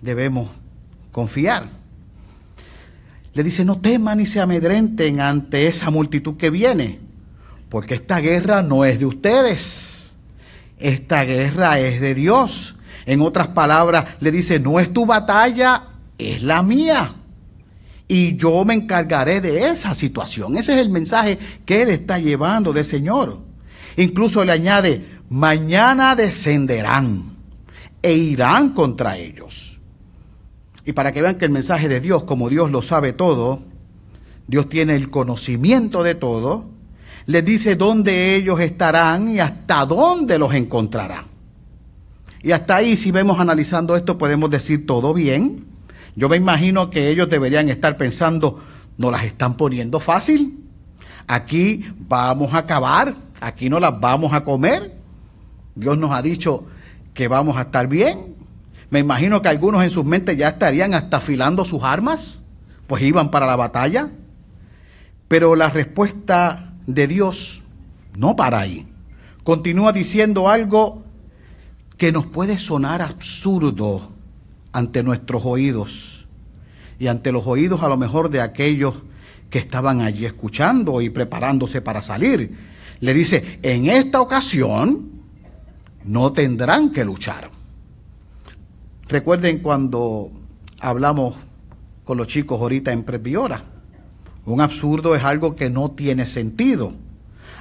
debemos 0.00 0.50
confiar. 1.12 1.68
Le 3.32 3.44
dice 3.44 3.64
no 3.64 3.78
teman 3.78 4.18
ni 4.18 4.26
se 4.26 4.40
amedrenten 4.40 5.20
ante 5.20 5.66
esa 5.66 5.90
multitud 5.90 6.36
que 6.36 6.50
viene, 6.50 6.98
porque 7.68 7.94
esta 7.94 8.18
guerra 8.18 8.62
no 8.62 8.84
es 8.84 8.98
de 8.98 9.06
ustedes 9.06 9.90
esta 10.80 11.24
guerra 11.24 11.78
es 11.78 12.00
de 12.00 12.14
Dios. 12.14 12.76
En 13.06 13.20
otras 13.20 13.48
palabras, 13.48 14.16
le 14.20 14.32
dice, 14.32 14.58
no 14.58 14.80
es 14.80 14.92
tu 14.92 15.06
batalla, 15.06 15.84
es 16.18 16.42
la 16.42 16.62
mía. 16.62 17.14
Y 18.10 18.34
yo 18.34 18.64
me 18.64 18.74
encargaré 18.74 19.40
de 19.40 19.68
esa 19.68 19.94
situación. 19.94 20.56
Ese 20.56 20.74
es 20.74 20.80
el 20.80 20.90
mensaje 20.90 21.38
que 21.64 21.82
él 21.82 21.90
está 21.90 22.18
llevando 22.18 22.72
del 22.72 22.84
Señor. 22.84 23.38
Incluso 23.96 24.44
le 24.44 24.50
añade, 24.50 25.06
mañana 25.28 26.16
descenderán 26.16 27.36
e 28.02 28.12
irán 28.12 28.70
contra 28.70 29.16
ellos. 29.16 29.78
Y 30.84 30.92
para 30.92 31.12
que 31.12 31.22
vean 31.22 31.36
que 31.36 31.44
el 31.44 31.52
mensaje 31.52 31.88
de 31.88 32.00
Dios, 32.00 32.24
como 32.24 32.48
Dios 32.48 32.72
lo 32.72 32.82
sabe 32.82 33.12
todo, 33.12 33.62
Dios 34.48 34.68
tiene 34.68 34.96
el 34.96 35.08
conocimiento 35.10 36.02
de 36.02 36.16
todo, 36.16 36.64
les 37.26 37.44
dice 37.44 37.76
dónde 37.76 38.34
ellos 38.34 38.58
estarán 38.58 39.30
y 39.30 39.38
hasta 39.38 39.86
dónde 39.86 40.36
los 40.36 40.52
encontrará. 40.52 41.26
Y 42.42 42.50
hasta 42.50 42.74
ahí, 42.74 42.96
si 42.96 43.12
vemos 43.12 43.38
analizando 43.38 43.94
esto, 43.94 44.18
podemos 44.18 44.50
decir 44.50 44.84
todo 44.84 45.14
bien. 45.14 45.70
Yo 46.16 46.28
me 46.28 46.36
imagino 46.36 46.90
que 46.90 47.08
ellos 47.08 47.28
deberían 47.28 47.68
estar 47.68 47.96
pensando, 47.96 48.62
no 48.98 49.10
las 49.10 49.24
están 49.24 49.56
poniendo 49.56 50.00
fácil. 50.00 50.58
Aquí 51.26 51.86
vamos 51.96 52.54
a 52.54 52.58
acabar, 52.58 53.14
aquí 53.40 53.68
no 53.70 53.78
las 53.80 54.00
vamos 54.00 54.32
a 54.32 54.44
comer. 54.44 54.96
Dios 55.74 55.96
nos 55.96 56.10
ha 56.10 56.22
dicho 56.22 56.66
que 57.14 57.28
vamos 57.28 57.56
a 57.56 57.62
estar 57.62 57.86
bien. 57.86 58.34
Me 58.90 58.98
imagino 58.98 59.40
que 59.40 59.48
algunos 59.48 59.82
en 59.84 59.90
sus 59.90 60.04
mentes 60.04 60.36
ya 60.36 60.48
estarían 60.48 60.94
hasta 60.94 61.18
afilando 61.18 61.64
sus 61.64 61.82
armas, 61.84 62.42
pues 62.86 63.02
iban 63.02 63.30
para 63.30 63.46
la 63.46 63.56
batalla. 63.56 64.10
Pero 65.28 65.54
la 65.54 65.70
respuesta 65.70 66.74
de 66.86 67.06
Dios 67.06 67.62
no 68.16 68.34
para 68.34 68.58
ahí. 68.58 68.88
Continúa 69.44 69.92
diciendo 69.92 70.48
algo 70.48 71.04
que 71.96 72.10
nos 72.10 72.26
puede 72.26 72.58
sonar 72.58 73.00
absurdo 73.00 74.10
ante 74.72 75.02
nuestros 75.02 75.44
oídos 75.44 76.28
y 76.98 77.06
ante 77.06 77.32
los 77.32 77.46
oídos 77.46 77.82
a 77.82 77.88
lo 77.88 77.96
mejor 77.96 78.30
de 78.30 78.40
aquellos 78.40 79.02
que 79.48 79.58
estaban 79.58 80.00
allí 80.00 80.26
escuchando 80.26 81.00
y 81.00 81.10
preparándose 81.10 81.80
para 81.80 82.02
salir. 82.02 82.56
Le 83.00 83.14
dice, 83.14 83.58
en 83.62 83.88
esta 83.88 84.20
ocasión 84.20 85.10
no 86.04 86.32
tendrán 86.32 86.90
que 86.92 87.04
luchar. 87.04 87.50
Recuerden 89.08 89.58
cuando 89.58 90.30
hablamos 90.78 91.36
con 92.04 92.18
los 92.18 92.26
chicos 92.26 92.60
ahorita 92.60 92.92
en 92.92 93.02
Presbiora 93.02 93.64
un 94.50 94.60
absurdo 94.60 95.14
es 95.14 95.22
algo 95.22 95.54
que 95.54 95.70
no 95.70 95.90
tiene 95.90 96.26
sentido, 96.26 96.92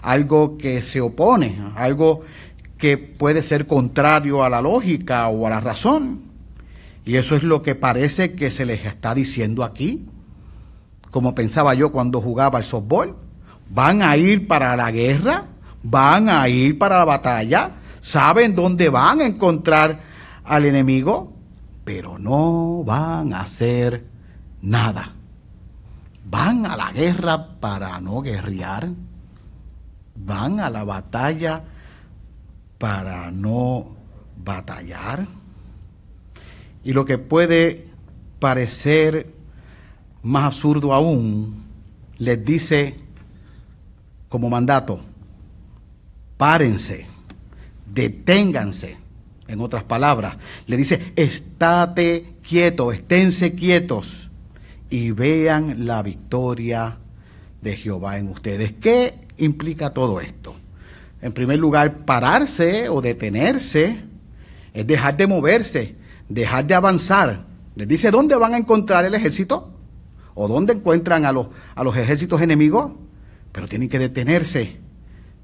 algo 0.01 0.57
que 0.57 0.81
se 0.81 1.01
opone, 1.01 1.61
algo 1.75 2.21
que 2.77 2.97
puede 2.97 3.43
ser 3.43 3.67
contrario 3.67 4.43
a 4.43 4.49
la 4.49 4.61
lógica 4.61 5.27
o 5.27 5.45
a 5.45 5.49
la 5.49 5.59
razón. 5.59 6.28
Y 7.09 7.17
eso 7.17 7.35
es 7.35 7.41
lo 7.41 7.63
que 7.63 7.73
parece 7.73 8.33
que 8.35 8.51
se 8.51 8.65
les 8.65 8.85
está 8.85 9.15
diciendo 9.15 9.63
aquí. 9.63 10.07
Como 11.09 11.33
pensaba 11.33 11.73
yo 11.73 11.91
cuando 11.91 12.21
jugaba 12.21 12.59
al 12.59 12.65
softball. 12.65 13.15
Van 13.71 14.03
a 14.03 14.15
ir 14.15 14.47
para 14.47 14.75
la 14.75 14.91
guerra, 14.91 15.45
van 15.81 16.29
a 16.29 16.47
ir 16.49 16.77
para 16.77 16.99
la 16.99 17.05
batalla, 17.05 17.71
saben 18.01 18.55
dónde 18.55 18.89
van 18.89 19.21
a 19.21 19.25
encontrar 19.25 19.99
al 20.43 20.65
enemigo, 20.65 21.33
pero 21.83 22.17
no 22.17 22.83
van 22.83 23.33
a 23.33 23.41
hacer 23.41 24.05
nada 24.61 25.13
van 26.29 26.65
a 26.65 26.77
la 26.77 26.91
guerra 26.91 27.59
para 27.59 27.99
no 27.99 28.21
guerrear, 28.21 28.89
van 30.15 30.59
a 30.59 30.69
la 30.69 30.83
batalla 30.83 31.63
para 32.77 33.31
no 33.31 33.87
batallar. 34.37 35.38
Y 36.83 36.93
lo 36.93 37.05
que 37.05 37.17
puede 37.17 37.87
parecer 38.39 39.27
más 40.23 40.45
absurdo 40.45 40.93
aún, 40.93 41.63
les 42.17 42.43
dice 42.43 42.95
como 44.27 44.49
mandato, 44.49 45.01
párense, 46.37 47.05
deténganse. 47.91 48.97
En 49.47 49.61
otras 49.61 49.83
palabras, 49.83 50.37
le 50.67 50.77
dice, 50.77 51.11
estate 51.15 52.35
quieto, 52.47 52.91
esténse 52.91 53.55
quietos 53.55 54.29
y 54.91 55.09
vean 55.09 55.87
la 55.87 56.03
victoria 56.03 56.97
de 57.59 57.75
Jehová 57.75 58.19
en 58.19 58.27
ustedes. 58.27 58.73
¿Qué 58.73 59.27
implica 59.37 59.89
todo 59.91 60.21
esto? 60.21 60.55
En 61.21 61.33
primer 61.33 61.57
lugar, 61.57 62.05
pararse 62.05 62.89
o 62.89 63.01
detenerse 63.01 64.03
es 64.71 64.85
dejar 64.85 65.17
de 65.17 65.27
moverse, 65.27 65.95
dejar 66.29 66.65
de 66.67 66.75
avanzar. 66.75 67.45
Les 67.75 67.87
dice, 67.87 68.11
¿dónde 68.11 68.35
van 68.35 68.53
a 68.53 68.57
encontrar 68.57 69.03
el 69.03 69.15
ejército? 69.15 69.73
¿O 70.35 70.47
dónde 70.47 70.73
encuentran 70.73 71.25
a 71.25 71.33
los, 71.33 71.47
a 71.75 71.83
los 71.83 71.97
ejércitos 71.97 72.41
enemigos? 72.41 72.91
Pero 73.51 73.67
tienen 73.67 73.89
que 73.89 73.99
detenerse. 73.99 74.77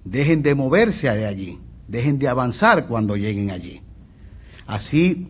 Dejen 0.06 0.42
de 0.42 0.56
moverse 0.56 1.10
de 1.10 1.26
allí. 1.26 1.60
Dejen 1.88 2.20
de 2.20 2.28
avanzar 2.28 2.88
cuando 2.88 3.18
lleguen 3.18 3.52
allí. 3.52 3.82
Así 4.68 5.28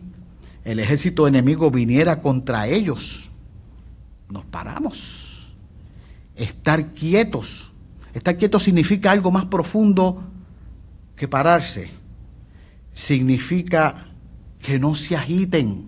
el 0.64 0.78
ejército 0.80 1.26
enemigo 1.26 1.70
viniera 1.70 2.20
contra 2.20 2.66
ellos. 2.66 3.30
Nos 4.28 4.44
paramos. 4.44 5.54
Estar 6.34 6.92
quietos. 6.92 7.72
Estar 8.12 8.36
quietos 8.36 8.64
significa 8.64 9.10
algo 9.10 9.30
más 9.30 9.46
profundo 9.46 10.24
que 11.14 11.28
pararse. 11.28 11.90
Significa 12.92 14.08
que 14.66 14.80
no 14.80 14.96
se 14.96 15.14
agiten. 15.14 15.86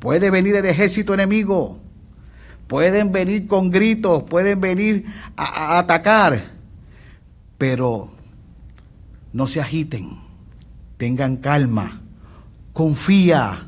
Puede 0.00 0.28
venir 0.28 0.54
el 0.54 0.66
ejército 0.66 1.14
enemigo. 1.14 1.78
Pueden 2.66 3.10
venir 3.10 3.46
con 3.46 3.70
gritos, 3.70 4.24
pueden 4.24 4.60
venir 4.60 5.06
a, 5.34 5.78
atacar. 5.78 6.50
Pero 7.56 8.10
no 9.32 9.46
se 9.46 9.62
agiten. 9.62 10.10
Tengan 10.98 11.38
calma. 11.38 12.02
Confía. 12.74 13.66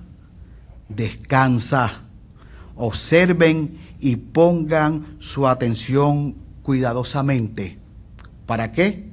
Descansa. 0.91 2.03
Observen 2.77 3.79
y 3.99 4.17
pongan 4.17 5.17
su 5.21 5.49
atención 5.49 6.35
cuidadosamente. 6.63 7.79
¿Para 8.45 8.73
qué? 8.73 9.09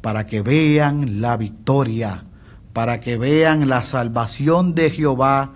Para 0.00 0.28
que 0.28 0.42
vean 0.42 1.20
la 1.20 1.36
victoria, 1.36 2.24
para 2.72 3.00
que 3.00 3.16
vean 3.16 3.68
la 3.68 3.82
salvación 3.82 4.74
de 4.74 4.90
Jehová 4.90 5.52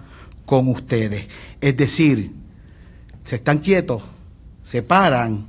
con 0.46 0.68
ustedes. 0.68 1.26
Es 1.60 1.76
decir, 1.76 2.32
se 3.24 3.36
están 3.36 3.58
quietos, 3.58 4.02
se 4.64 4.82
paran 4.82 5.46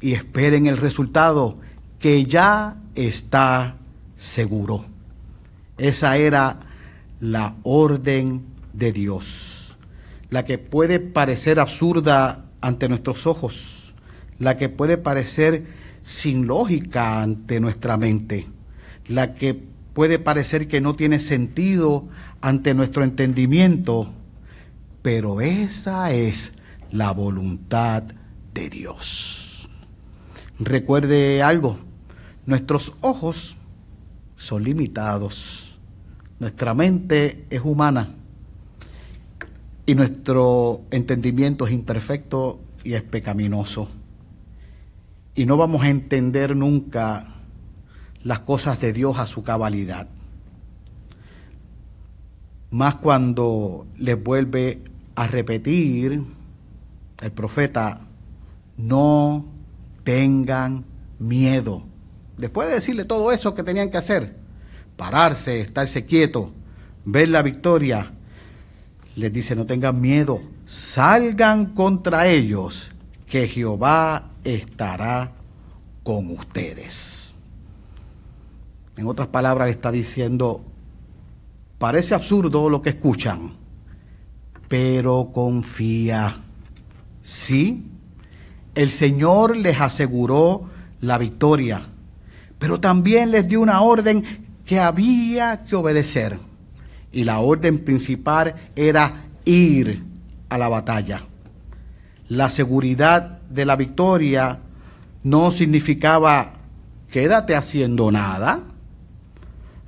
y 0.00 0.12
esperen 0.12 0.66
el 0.66 0.76
resultado 0.76 1.58
que 1.98 2.24
ya 2.24 2.76
está 2.94 3.76
seguro. 4.16 4.86
Esa 5.78 6.16
era 6.16 6.60
la 7.20 7.54
orden 7.62 8.42
de 8.72 8.92
Dios, 8.92 9.78
la 10.30 10.44
que 10.44 10.58
puede 10.58 11.00
parecer 11.00 11.60
absurda 11.60 12.44
ante 12.60 12.88
nuestros 12.88 13.26
ojos, 13.26 13.94
la 14.38 14.56
que 14.56 14.68
puede 14.68 14.96
parecer 14.96 15.66
sin 16.02 16.46
lógica 16.46 17.22
ante 17.22 17.60
nuestra 17.60 17.96
mente, 17.96 18.48
la 19.08 19.34
que 19.34 19.71
puede 19.94 20.18
parecer 20.18 20.68
que 20.68 20.80
no 20.80 20.94
tiene 20.94 21.18
sentido 21.18 22.08
ante 22.40 22.74
nuestro 22.74 23.04
entendimiento, 23.04 24.10
pero 25.02 25.40
esa 25.40 26.12
es 26.12 26.52
la 26.90 27.12
voluntad 27.12 28.04
de 28.54 28.70
Dios. 28.70 29.68
Recuerde 30.58 31.42
algo, 31.42 31.78
nuestros 32.46 32.94
ojos 33.00 33.56
son 34.36 34.64
limitados, 34.64 35.78
nuestra 36.38 36.74
mente 36.74 37.46
es 37.50 37.60
humana 37.62 38.08
y 39.86 39.94
nuestro 39.94 40.82
entendimiento 40.90 41.66
es 41.66 41.72
imperfecto 41.72 42.60
y 42.84 42.94
es 42.94 43.02
pecaminoso. 43.02 43.88
Y 45.34 45.46
no 45.46 45.56
vamos 45.56 45.82
a 45.82 45.88
entender 45.88 46.54
nunca 46.54 47.31
las 48.24 48.40
cosas 48.40 48.80
de 48.80 48.92
Dios 48.92 49.18
a 49.18 49.26
su 49.26 49.42
cabalidad. 49.42 50.08
Más 52.70 52.96
cuando 52.96 53.86
les 53.98 54.22
vuelve 54.22 54.80
a 55.14 55.26
repetir 55.26 56.22
el 57.20 57.32
profeta, 57.32 58.00
no 58.76 59.44
tengan 60.04 60.84
miedo. 61.18 61.82
Después 62.36 62.68
de 62.68 62.74
decirle 62.74 63.04
todo 63.04 63.30
eso 63.30 63.54
que 63.54 63.62
tenían 63.62 63.90
que 63.90 63.98
hacer, 63.98 64.36
pararse, 64.96 65.60
estarse 65.60 66.06
quieto, 66.06 66.52
ver 67.04 67.28
la 67.28 67.42
victoria, 67.42 68.12
les 69.16 69.32
dice, 69.32 69.54
no 69.54 69.66
tengan 69.66 70.00
miedo, 70.00 70.40
salgan 70.66 71.66
contra 71.74 72.26
ellos, 72.26 72.90
que 73.26 73.48
Jehová 73.48 74.30
estará 74.44 75.32
con 76.02 76.30
ustedes. 76.30 77.31
En 78.96 79.06
otras 79.06 79.28
palabras, 79.28 79.70
está 79.70 79.90
diciendo, 79.90 80.62
parece 81.78 82.14
absurdo 82.14 82.68
lo 82.68 82.82
que 82.82 82.90
escuchan, 82.90 83.52
pero 84.68 85.30
confía. 85.32 86.36
Sí, 87.22 87.86
el 88.74 88.90
Señor 88.90 89.56
les 89.56 89.80
aseguró 89.80 90.64
la 91.00 91.18
victoria, 91.18 91.82
pero 92.58 92.80
también 92.80 93.30
les 93.30 93.48
dio 93.48 93.60
una 93.60 93.80
orden 93.80 94.24
que 94.64 94.78
había 94.78 95.64
que 95.64 95.76
obedecer 95.76 96.38
y 97.12 97.24
la 97.24 97.40
orden 97.40 97.84
principal 97.84 98.54
era 98.74 99.24
ir 99.44 100.02
a 100.48 100.58
la 100.58 100.68
batalla. 100.68 101.22
La 102.28 102.48
seguridad 102.48 103.40
de 103.50 103.64
la 103.64 103.76
victoria 103.76 104.58
no 105.24 105.50
significaba 105.50 106.54
quédate 107.10 107.54
haciendo 107.54 108.10
nada, 108.10 108.60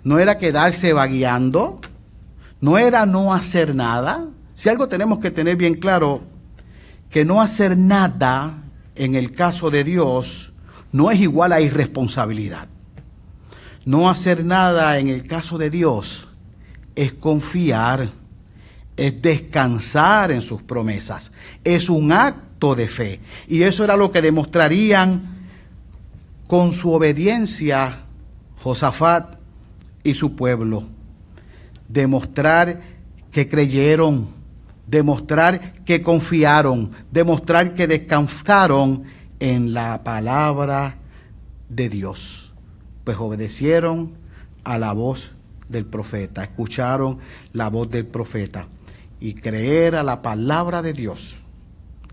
no 0.05 0.19
era 0.19 0.38
quedarse 0.38 0.93
vagueando, 0.93 1.81
no 2.61 2.79
era 2.79 3.07
no 3.07 3.35
hacer 3.35 3.75
nada. 3.75 4.27
Si 4.55 4.69
algo 4.69 4.88
tenemos 4.88 5.19
que 5.19 5.31
tener 5.31 5.57
bien 5.57 5.75
claro, 5.75 6.23
que 7.11 7.25
no 7.25 7.40
hacer 7.40 7.77
nada 7.77 8.62
en 8.95 9.14
el 9.14 9.33
caso 9.33 9.71
de 9.71 9.83
Dios 9.83 10.53
no 10.93 11.11
es 11.11 11.19
igual 11.21 11.53
a 11.53 11.61
irresponsabilidad. 11.61 12.69
No 13.85 14.09
hacer 14.09 14.45
nada 14.45 14.99
en 14.99 15.09
el 15.09 15.27
caso 15.27 15.59
de 15.59 15.69
Dios 15.69 16.29
es 16.95 17.12
confiar, 17.12 18.11
es 18.97 19.21
descansar 19.21 20.31
en 20.31 20.40
sus 20.40 20.62
promesas, 20.62 21.33
es 21.64 21.88
un 21.88 22.12
acto 22.12 22.75
de 22.75 22.88
fe. 22.88 23.21
Y 23.49 23.62
eso 23.62 23.83
era 23.83 23.97
lo 23.97 24.12
que 24.12 24.23
demostrarían 24.23 25.49
con 26.47 26.73
su 26.73 26.93
obediencia 26.93 28.05
Josafat 28.62 29.34
y 30.05 30.14
su 30.14 30.37
pueblo. 30.37 30.85
Demostrar 31.88 32.81
que 33.33 33.49
creyeron, 33.49 34.29
demostrar 34.87 35.83
que 35.85 36.03
confiaron, 36.03 36.93
demostrar 37.11 37.75
que 37.75 37.88
descansaron 37.88 39.05
en 39.40 39.75
la 39.75 40.05
palabra 40.05 40.99
de 41.69 41.88
Dios, 41.88 42.55
pues 43.03 43.17
obedecieron 43.19 44.12
a 44.62 44.79
la 44.79 44.93
voz 44.93 45.33
del 45.69 45.87
profeta, 45.87 46.45
escucharon 46.45 47.19
la 47.53 47.69
voz 47.69 47.90
del 47.90 48.07
profeta 48.07 48.69
y 49.21 49.35
creer 49.35 49.97
a 49.97 50.03
la 50.03 50.23
palabra 50.23 50.83
de 50.83 50.93
Dios. 50.93 51.37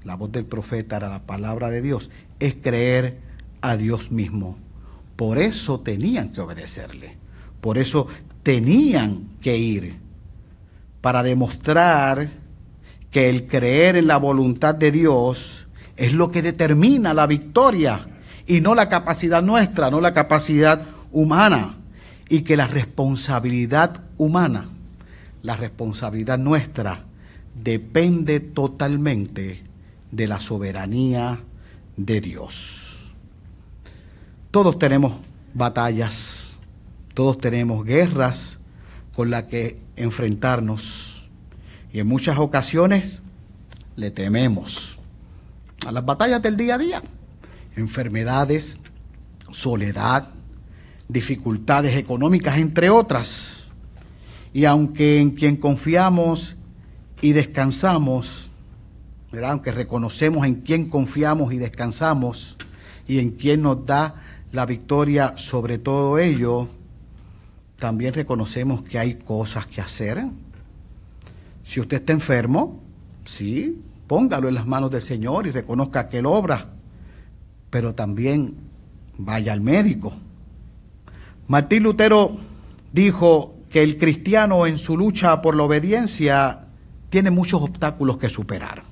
La 0.04 0.16
voz 0.16 0.32
del 0.32 0.46
profeta 0.46 0.98
era 0.98 1.10
la 1.10 1.24
palabra 1.24 1.70
de 1.70 1.82
Dios, 1.82 2.10
es 2.40 2.56
creer 2.56 3.20
a 3.62 3.78
Dios 3.78 4.12
mismo. 4.12 4.58
Por 5.16 5.38
eso 5.38 5.82
tenían 5.82 6.32
que 6.32 6.42
obedecerle, 6.42 7.18
por 7.62 7.78
eso 7.78 8.08
tenían 8.44 9.30
que 9.42 9.58
ir, 9.58 9.96
para 11.00 11.24
demostrar 11.24 12.30
que 13.10 13.30
el 13.30 13.48
creer 13.48 13.96
en 13.96 14.08
la 14.08 14.18
voluntad 14.18 14.76
de 14.76 14.92
Dios 14.92 15.68
es 15.98 16.14
lo 16.14 16.32
que 16.32 16.42
determina 16.42 17.14
la 17.14 17.28
victoria 17.28 18.08
y 18.48 18.62
no 18.62 18.76
la 18.76 18.90
capacidad 18.90 19.44
nuestra, 19.44 19.92
no 19.92 20.02
la 20.02 20.14
capacidad 20.14 20.88
humana 21.12 21.78
y 22.30 22.42
que 22.42 22.56
la 22.56 22.68
responsabilidad 22.68 24.02
humana, 24.18 24.70
la 25.44 25.56
responsabilidad 25.56 26.38
nuestra, 26.38 27.04
depende 27.54 28.40
totalmente 28.40 29.64
de 30.12 30.28
la 30.28 30.40
soberanía 30.40 31.40
de 31.98 32.22
Dios. 32.22 32.98
Todos 34.50 34.80
tenemos 34.80 35.14
batallas, 35.54 36.51
todos 37.14 37.38
tenemos 37.38 37.86
guerras 37.86 38.58
con 39.16 39.30
las 39.30 39.44
que 39.44 39.80
enfrentarnos 39.96 41.30
y 41.92 42.00
en 42.00 42.08
muchas 42.08 42.38
ocasiones 42.38 43.22
le 43.96 44.12
tememos 44.12 44.98
a 45.86 45.92
las 45.92 46.06
batallas 46.06 46.42
del 46.42 46.58
día 46.58 46.76
a 46.76 46.78
día, 46.78 47.02
enfermedades, 47.76 48.80
soledad, 49.52 50.30
dificultades 51.08 51.98
económicas, 51.98 52.58
entre 52.58 52.90
otras. 52.90 53.66
Y 54.54 54.66
aunque 54.66 55.20
en 55.20 55.32
quien 55.32 55.58
confiamos 55.58 56.56
y 57.22 57.34
descansamos 57.34 58.52
aunque 59.44 59.72
reconocemos 59.72 60.46
en 60.46 60.56
quién 60.56 60.90
confiamos 60.90 61.54
y 61.54 61.58
descansamos 61.58 62.58
y 63.08 63.20
en 63.20 63.32
quién 63.32 63.62
nos 63.62 63.86
da 63.86 64.16
la 64.52 64.66
victoria 64.66 65.34
sobre 65.38 65.78
todo 65.78 66.20
ello, 66.20 66.68
también 67.82 68.14
reconocemos 68.14 68.84
que 68.84 69.00
hay 69.00 69.16
cosas 69.16 69.66
que 69.66 69.82
hacer. 69.82 70.24
Si 71.64 71.80
usted 71.80 71.98
está 71.98 72.14
enfermo, 72.14 72.80
sí, 73.26 73.82
póngalo 74.06 74.48
en 74.48 74.54
las 74.54 74.68
manos 74.68 74.92
del 74.92 75.02
Señor 75.02 75.48
y 75.48 75.52
reconozca 75.52 76.08
que 76.08 76.20
obra, 76.24 76.68
pero 77.72 77.96
también 77.96 78.54
vaya 79.18 79.52
al 79.52 79.62
médico. 79.62 80.14
Martín 81.48 81.82
Lutero 81.82 82.38
dijo 82.94 83.56
que 83.72 83.82
el 83.82 83.98
cristiano 83.98 84.68
en 84.68 84.78
su 84.78 84.96
lucha 84.96 85.42
por 85.42 85.56
la 85.56 85.64
obediencia 85.64 86.68
tiene 87.10 87.32
muchos 87.32 87.64
obstáculos 87.64 88.20
que 88.20 88.30
superar. 88.30 88.84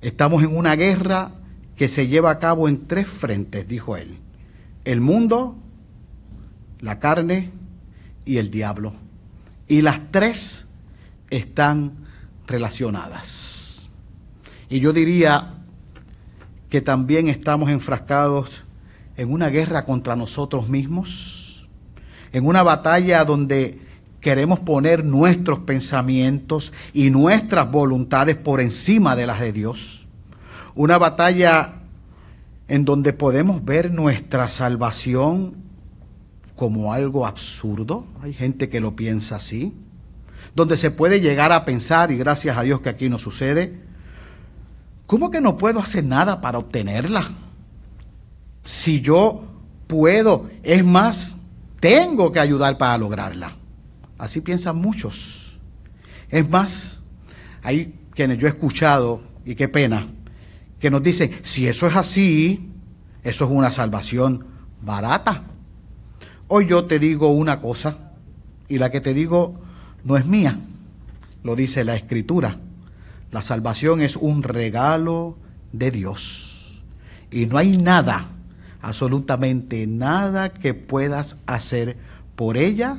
Estamos 0.00 0.42
en 0.42 0.56
una 0.56 0.74
guerra 0.74 1.30
que 1.76 1.86
se 1.86 2.08
lleva 2.08 2.32
a 2.32 2.40
cabo 2.40 2.66
en 2.66 2.88
tres 2.88 3.06
frentes, 3.06 3.68
dijo 3.68 3.96
él. 3.96 4.18
El 4.84 5.00
mundo, 5.00 5.54
la 6.80 6.98
carne 6.98 7.52
y 8.28 8.36
el 8.36 8.50
diablo. 8.50 8.92
Y 9.66 9.80
las 9.80 10.00
tres 10.10 10.66
están 11.30 11.92
relacionadas. 12.46 13.88
Y 14.68 14.80
yo 14.80 14.92
diría 14.92 15.54
que 16.68 16.82
también 16.82 17.28
estamos 17.28 17.70
enfrascados 17.70 18.62
en 19.16 19.32
una 19.32 19.48
guerra 19.48 19.86
contra 19.86 20.14
nosotros 20.14 20.68
mismos, 20.68 21.68
en 22.30 22.44
una 22.44 22.62
batalla 22.62 23.24
donde 23.24 23.80
queremos 24.20 24.58
poner 24.58 25.06
nuestros 25.06 25.60
pensamientos 25.60 26.74
y 26.92 27.08
nuestras 27.08 27.70
voluntades 27.70 28.36
por 28.36 28.60
encima 28.60 29.16
de 29.16 29.26
las 29.26 29.40
de 29.40 29.52
Dios. 29.52 30.06
Una 30.74 30.98
batalla 30.98 31.76
en 32.68 32.84
donde 32.84 33.14
podemos 33.14 33.64
ver 33.64 33.90
nuestra 33.90 34.50
salvación 34.50 35.67
como 36.58 36.92
algo 36.92 37.24
absurdo. 37.24 38.04
Hay 38.20 38.34
gente 38.34 38.68
que 38.68 38.80
lo 38.80 38.96
piensa 38.96 39.36
así. 39.36 39.72
Donde 40.56 40.76
se 40.76 40.90
puede 40.90 41.20
llegar 41.20 41.52
a 41.52 41.64
pensar, 41.64 42.10
y 42.10 42.18
gracias 42.18 42.58
a 42.58 42.62
Dios 42.62 42.80
que 42.80 42.88
aquí 42.88 43.08
no 43.08 43.18
sucede, 43.18 43.80
¿cómo 45.06 45.30
que 45.30 45.40
no 45.40 45.56
puedo 45.56 45.78
hacer 45.78 46.04
nada 46.04 46.40
para 46.40 46.58
obtenerla? 46.58 47.30
Si 48.64 49.00
yo 49.00 49.44
puedo, 49.86 50.50
es 50.64 50.84
más, 50.84 51.36
tengo 51.78 52.32
que 52.32 52.40
ayudar 52.40 52.76
para 52.76 52.98
lograrla. 52.98 53.52
Así 54.18 54.40
piensan 54.40 54.76
muchos. 54.76 55.60
Es 56.28 56.48
más, 56.50 56.98
hay 57.62 57.94
quienes 58.14 58.38
yo 58.38 58.48
he 58.48 58.50
escuchado, 58.50 59.22
y 59.44 59.54
qué 59.54 59.68
pena, 59.68 60.08
que 60.80 60.90
nos 60.90 61.04
dicen, 61.04 61.30
si 61.44 61.68
eso 61.68 61.86
es 61.86 61.94
así, 61.94 62.68
eso 63.22 63.44
es 63.44 63.50
una 63.50 63.70
salvación 63.70 64.44
barata. 64.82 65.44
Hoy 66.50 66.66
yo 66.66 66.86
te 66.86 66.98
digo 66.98 67.28
una 67.28 67.60
cosa, 67.60 67.98
y 68.68 68.78
la 68.78 68.90
que 68.90 69.02
te 69.02 69.12
digo 69.12 69.60
no 70.02 70.16
es 70.16 70.24
mía, 70.24 70.58
lo 71.42 71.54
dice 71.54 71.84
la 71.84 71.94
Escritura. 71.94 72.56
La 73.30 73.42
salvación 73.42 74.00
es 74.00 74.16
un 74.16 74.42
regalo 74.42 75.36
de 75.72 75.90
Dios. 75.90 76.82
Y 77.30 77.44
no 77.44 77.58
hay 77.58 77.76
nada, 77.76 78.28
absolutamente 78.80 79.86
nada 79.86 80.54
que 80.54 80.72
puedas 80.72 81.36
hacer 81.44 81.98
por 82.34 82.56
ella 82.56 82.98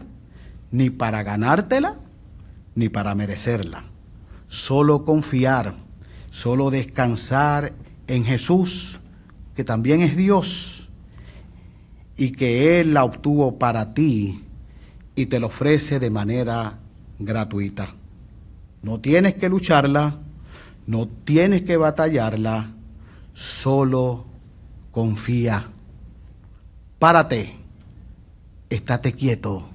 ni 0.70 0.92
para 0.92 1.24
ganártela, 1.24 1.96
ni 2.76 2.88
para 2.90 3.16
merecerla. 3.16 3.86
Solo 4.48 5.06
confiar, 5.06 5.74
solo 6.30 6.70
descansar 6.70 7.74
en 8.06 8.26
Jesús, 8.26 9.00
que 9.56 9.64
también 9.64 10.04
es 10.04 10.16
Dios, 10.16 10.79
y 12.20 12.34
que 12.34 12.82
Él 12.82 12.94
la 12.94 13.06
obtuvo 13.06 13.58
para 13.58 13.94
ti 13.94 14.44
y 15.16 15.28
te 15.28 15.40
lo 15.40 15.48
ofrece 15.48 16.00
de 16.00 16.10
manera 16.10 16.78
gratuita. 17.18 17.96
No 18.84 19.00
tienes 19.00 19.36
que 19.36 19.48
lucharla, 19.48 20.18
no 20.86 21.08
tienes 21.08 21.62
que 21.62 21.78
batallarla, 21.78 22.72
solo 23.34 24.26
confía. 24.92 25.70
Párate, 27.00 27.56
estate 28.70 29.14
quieto 29.14 29.70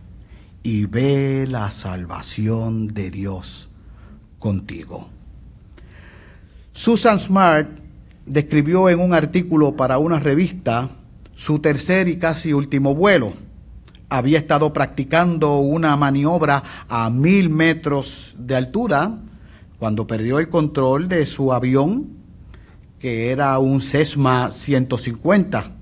y 0.62 0.84
ve 0.84 1.46
la 1.48 1.70
salvación 1.70 2.88
de 2.88 3.10
Dios 3.10 3.70
contigo. 4.38 5.08
Susan 6.74 7.18
Smart 7.18 7.70
describió 8.26 8.90
en 8.90 9.00
un 9.00 9.14
artículo 9.14 9.76
para 9.76 9.96
una 9.96 10.20
revista 10.20 10.90
su 11.34 11.58
tercer 11.58 12.08
y 12.08 12.18
casi 12.18 12.52
último 12.52 12.94
vuelo. 12.94 13.32
Había 14.08 14.38
estado 14.38 14.72
practicando 14.72 15.58
una 15.58 15.96
maniobra 15.96 16.62
a 16.88 17.10
mil 17.10 17.50
metros 17.50 18.36
de 18.38 18.56
altura 18.56 19.18
cuando 19.78 20.06
perdió 20.06 20.38
el 20.38 20.48
control 20.48 21.08
de 21.08 21.26
su 21.26 21.52
avión, 21.52 22.08
que 22.98 23.30
era 23.30 23.58
un 23.58 23.82
Cessna 23.82 24.52
150, 24.52 25.72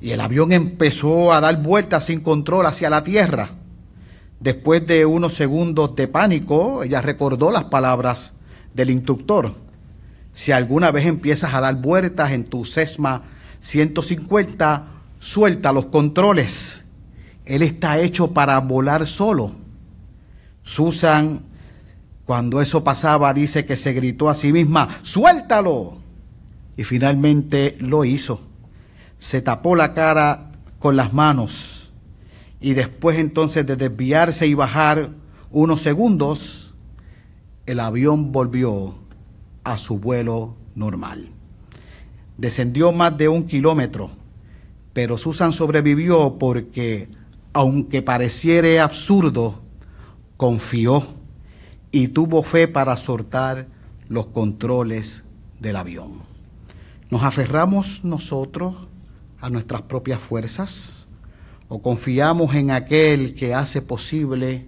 y 0.00 0.10
el 0.10 0.20
avión 0.20 0.52
empezó 0.52 1.32
a 1.32 1.40
dar 1.40 1.62
vueltas 1.62 2.06
sin 2.06 2.20
control 2.20 2.66
hacia 2.66 2.90
la 2.90 3.02
tierra. 3.02 3.50
Después 4.40 4.86
de 4.86 5.04
unos 5.04 5.34
segundos 5.34 5.96
de 5.96 6.08
pánico, 6.08 6.82
ella 6.82 7.02
recordó 7.02 7.50
las 7.50 7.64
palabras 7.64 8.32
del 8.74 8.90
instructor. 8.90 9.54
Si 10.32 10.52
alguna 10.52 10.90
vez 10.90 11.06
empiezas 11.06 11.52
a 11.54 11.60
dar 11.60 11.74
vueltas 11.74 12.30
en 12.32 12.44
tu 12.44 12.64
Sesma 12.64 13.22
150, 13.60 14.86
suelta 15.18 15.72
los 15.72 15.86
controles. 15.86 16.82
Él 17.44 17.62
está 17.62 17.98
hecho 17.98 18.32
para 18.32 18.58
volar 18.60 19.06
solo. 19.06 19.52
Susan, 20.62 21.42
cuando 22.24 22.60
eso 22.60 22.84
pasaba, 22.84 23.34
dice 23.34 23.66
que 23.66 23.76
se 23.76 23.92
gritó 23.92 24.28
a 24.28 24.34
sí 24.34 24.52
misma, 24.52 24.88
suéltalo. 25.02 25.98
Y 26.76 26.84
finalmente 26.84 27.76
lo 27.80 28.04
hizo. 28.04 28.40
Se 29.18 29.42
tapó 29.42 29.74
la 29.74 29.92
cara 29.94 30.52
con 30.78 30.96
las 30.96 31.12
manos 31.12 31.80
y 32.60 32.74
después 32.74 33.18
entonces 33.18 33.66
de 33.66 33.76
desviarse 33.76 34.46
y 34.46 34.54
bajar 34.54 35.10
unos 35.50 35.80
segundos, 35.80 36.74
el 37.66 37.80
avión 37.80 38.32
volvió 38.32 38.94
a 39.64 39.78
su 39.78 39.98
vuelo 39.98 40.56
normal. 40.74 41.30
Descendió 42.40 42.90
más 42.90 43.16
de 43.18 43.28
un 43.28 43.46
kilómetro, 43.46 44.10
pero 44.92 45.18
Susan 45.18 45.52
sobrevivió 45.52 46.38
porque, 46.38 47.08
aunque 47.52 48.02
pareciera 48.02 48.82
absurdo, 48.82 49.60
confió 50.36 51.04
y 51.92 52.08
tuvo 52.08 52.42
fe 52.42 52.66
para 52.66 52.96
soltar 52.96 53.66
los 54.08 54.26
controles 54.26 55.22
del 55.60 55.76
avión. 55.76 56.20
¿Nos 57.10 57.22
aferramos 57.22 58.04
nosotros 58.04 58.74
a 59.40 59.50
nuestras 59.50 59.82
propias 59.82 60.20
fuerzas? 60.20 61.00
o 61.72 61.80
confiamos 61.80 62.52
en 62.56 62.72
aquel 62.72 63.36
que 63.36 63.54
hace 63.54 63.80
posible 63.80 64.66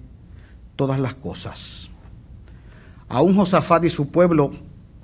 todas 0.76 1.00
las 1.00 1.16
cosas. 1.16 1.90
Aún 3.08 3.34
Josafat 3.34 3.84
y 3.84 3.90
su 3.90 4.08
pueblo 4.08 4.52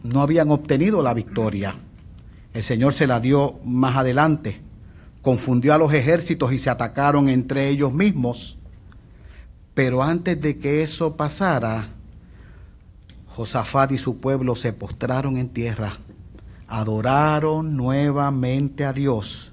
no 0.05 0.21
habían 0.23 0.53
obtenido 0.53 1.03
la 1.03 1.13
victoria. 1.13 1.75
El 2.55 2.63
Señor 2.63 2.95
se 2.95 3.07
la 3.07 3.21
dio 3.21 3.59
más 3.65 3.97
adelante. 3.97 4.61
Confundió 5.23 5.75
a 5.75 5.79
los 5.79 5.93
ejércitos 5.93 6.53
y 6.53 6.59
se 6.59 6.71
atacaron 6.71 7.29
entre 7.29 7.69
ellos 7.69 7.93
mismos. 7.93 8.59
Pero 9.75 10.03
antes 10.03 10.41
de 10.41 10.59
que 10.59 10.83
eso 10.83 11.17
pasara, 11.17 11.89
Josafat 13.37 13.93
y 13.93 13.99
su 13.99 14.19
pueblo 14.19 14.57
se 14.57 14.73
postraron 14.73 15.37
en 15.37 15.51
tierra, 15.51 15.93
adoraron 16.67 17.77
nuevamente 17.77 18.85
a 18.85 18.93
Dios 18.93 19.53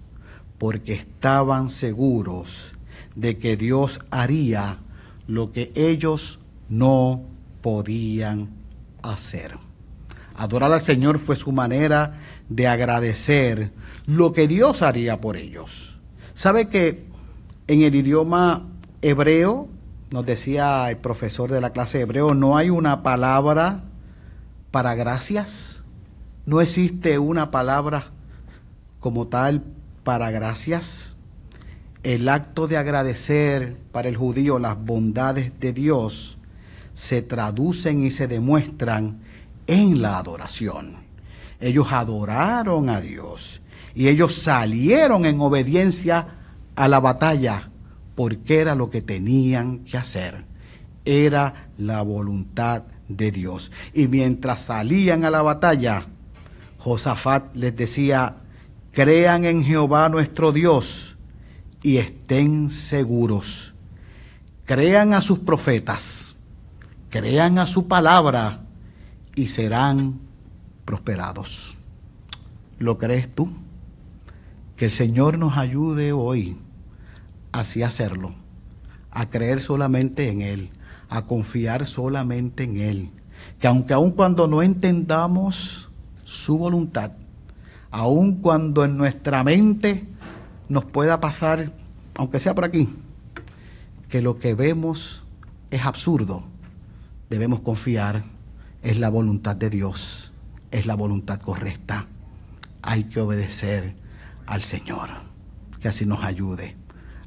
porque 0.58 0.94
estaban 0.94 1.70
seguros 1.70 2.74
de 3.16 3.38
que 3.38 3.58
Dios 3.58 4.00
haría 4.10 4.80
lo 5.28 5.52
que 5.52 5.72
ellos 5.76 6.40
no 6.70 7.22
podían 7.62 8.50
hacer. 9.02 9.58
Adorar 10.38 10.72
al 10.72 10.82
Señor 10.82 11.20
fue 11.20 11.36
su 11.36 11.52
manera 11.52 12.20
de 12.50 12.68
agradecer 12.68 13.72
lo 14.06 14.34
que 14.34 14.48
Dios 14.48 14.82
haría 14.82 15.22
por 15.22 15.38
ellos. 15.38 16.00
¿Sabe 16.34 16.70
que 16.70 17.06
en 17.68 17.82
el 17.82 17.96
idioma 17.96 18.68
hebreo, 19.02 19.70
nos 20.12 20.26
decía 20.26 20.90
el 20.90 20.98
profesor 20.98 21.52
de 21.52 21.62
la 21.62 21.72
clase 21.72 22.02
hebreo, 22.02 22.34
no 22.34 22.58
hay 22.58 22.70
una 22.70 23.02
palabra 23.02 23.84
para 24.72 24.94
gracias? 24.96 25.84
No 26.46 26.62
existe 26.62 27.18
una 27.18 27.50
palabra 27.50 28.12
como 29.00 29.28
tal 29.28 29.64
para 30.04 30.32
gracias. 30.32 31.16
El 32.04 32.30
acto 32.30 32.68
de 32.68 32.78
agradecer 32.78 33.78
para 33.92 34.10
el 34.10 34.18
judío 34.18 34.60
las 34.60 34.78
bondades 34.78 35.60
de 35.60 35.74
Dios 35.74 36.38
se 36.94 37.22
traducen 37.22 38.06
y 38.06 38.12
se 38.12 38.28
demuestran 38.28 39.22
en 39.68 40.02
la 40.02 40.18
adoración. 40.18 41.06
Ellos 41.60 41.88
adoraron 41.92 42.90
a 42.90 43.02
Dios 43.02 43.62
y 43.94 44.08
ellos 44.08 44.36
salieron 44.36 45.26
en 45.26 45.40
obediencia 45.40 46.28
a 46.76 46.88
la 46.88 47.00
batalla 47.00 47.70
porque 48.16 48.60
era 48.60 48.76
lo 48.76 48.90
que 48.90 49.02
tenían 49.02 49.80
que 49.80 49.98
hacer. 49.98 50.46
Era 51.06 51.70
la 51.78 52.02
voluntad 52.02 52.84
de 53.08 53.32
Dios. 53.32 53.72
Y 53.94 54.08
mientras 54.08 54.60
salían 54.62 55.24
a 55.24 55.30
la 55.30 55.42
batalla, 55.42 56.06
Josafat 56.80 57.56
les 57.56 57.76
decía, 57.76 58.38
crean 58.92 59.46
en 59.46 59.64
Jehová 59.64 60.10
nuestro 60.10 60.52
Dios 60.52 61.18
y 61.84 61.98
estén 61.98 62.70
seguros. 62.70 63.74
Crean 64.66 65.14
a 65.14 65.22
sus 65.22 65.40
profetas, 65.40 66.36
crean 67.10 67.60
a 67.60 67.68
su 67.68 67.88
palabra 67.88 68.65
y 69.36 69.48
serán 69.48 70.20
prosperados. 70.86 71.78
¿Lo 72.80 72.98
crees 72.98 73.34
tú? 73.34 73.50
Que 74.76 74.86
el 74.86 74.92
Señor 74.92 75.38
nos 75.38 75.58
ayude 75.58 76.12
hoy 76.12 76.58
así 77.52 77.84
hacerlo, 77.84 78.34
a 79.12 79.30
creer 79.30 79.62
solamente 79.62 80.30
en 80.30 80.42
Él, 80.42 80.70
a 81.10 81.26
confiar 81.26 81.86
solamente 81.86 82.64
en 82.64 82.78
Él. 82.78 83.10
Que 83.60 83.68
aunque 83.68 83.94
aun 83.94 84.12
cuando 84.12 84.48
no 84.48 84.62
entendamos 84.62 85.90
su 86.26 86.58
voluntad, 86.58 87.12
aun 87.92 88.36
cuando 88.42 88.84
en 88.84 88.98
nuestra 88.98 89.44
mente 89.44 90.08
nos 90.68 90.86
pueda 90.86 91.20
pasar, 91.20 91.72
aunque 92.16 92.40
sea 92.40 92.54
por 92.54 92.66
aquí, 92.66 92.90
que 94.10 94.22
lo 94.22 94.38
que 94.38 94.54
vemos 94.54 95.24
es 95.72 95.86
absurdo, 95.86 96.44
debemos 97.30 97.62
confiar, 97.62 98.24
es 98.86 99.00
la 99.00 99.10
voluntad 99.10 99.56
de 99.56 99.72
Dios, 99.72 100.32
es 100.70 100.86
la 100.86 100.94
voluntad 100.94 101.42
correcta. 101.42 102.06
Hay 102.84 103.06
que 103.06 103.20
obedecer 103.20 103.96
al 104.46 104.62
Señor, 104.62 105.10
que 105.82 105.88
así 105.88 106.06
nos 106.06 106.24
ayude 106.24 106.76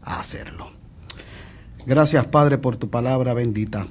a 0.03 0.21
hacerlo. 0.21 0.71
Gracias 1.85 2.27
Padre 2.27 2.59
por 2.59 2.77
tu 2.77 2.90
palabra 2.90 3.35
bendita. 3.35 3.88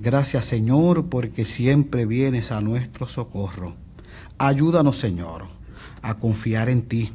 Gracias 0.00 0.46
Señor 0.46 1.06
porque 1.08 1.44
siempre 1.44 2.04
vienes 2.04 2.50
a 2.50 2.60
nuestro 2.60 3.06
socorro. 3.06 3.76
Ayúdanos 4.36 4.98
Señor 4.98 5.46
a 6.02 6.14
confiar 6.14 6.68
en 6.68 6.82
ti, 6.82 7.12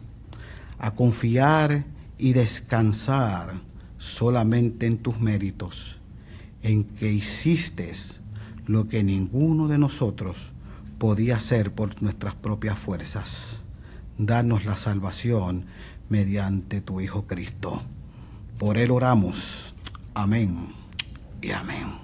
a 0.79 0.91
confiar 0.91 1.83
y 2.17 2.31
descansar 2.31 3.55
solamente 3.97 4.87
en 4.87 4.99
tus 4.99 5.19
méritos, 5.19 5.99
en 6.61 6.85
que 6.85 7.11
hiciste 7.11 7.91
lo 8.65 8.87
que 8.87 9.03
ninguno 9.03 9.67
de 9.67 9.77
nosotros 9.77 10.51
podía 10.97 11.37
hacer 11.37 11.73
por 11.73 12.01
nuestras 12.01 12.35
propias 12.35 12.77
fuerzas. 12.77 13.61
Danos 14.17 14.65
la 14.65 14.77
salvación 14.77 15.65
mediante 16.09 16.81
tu 16.81 17.01
Hijo 17.01 17.25
Cristo. 17.25 17.81
Por 18.57 18.77
Él 18.77 18.91
oramos. 18.91 19.75
Amén 20.13 20.67
y 21.41 21.51
amén. 21.51 22.02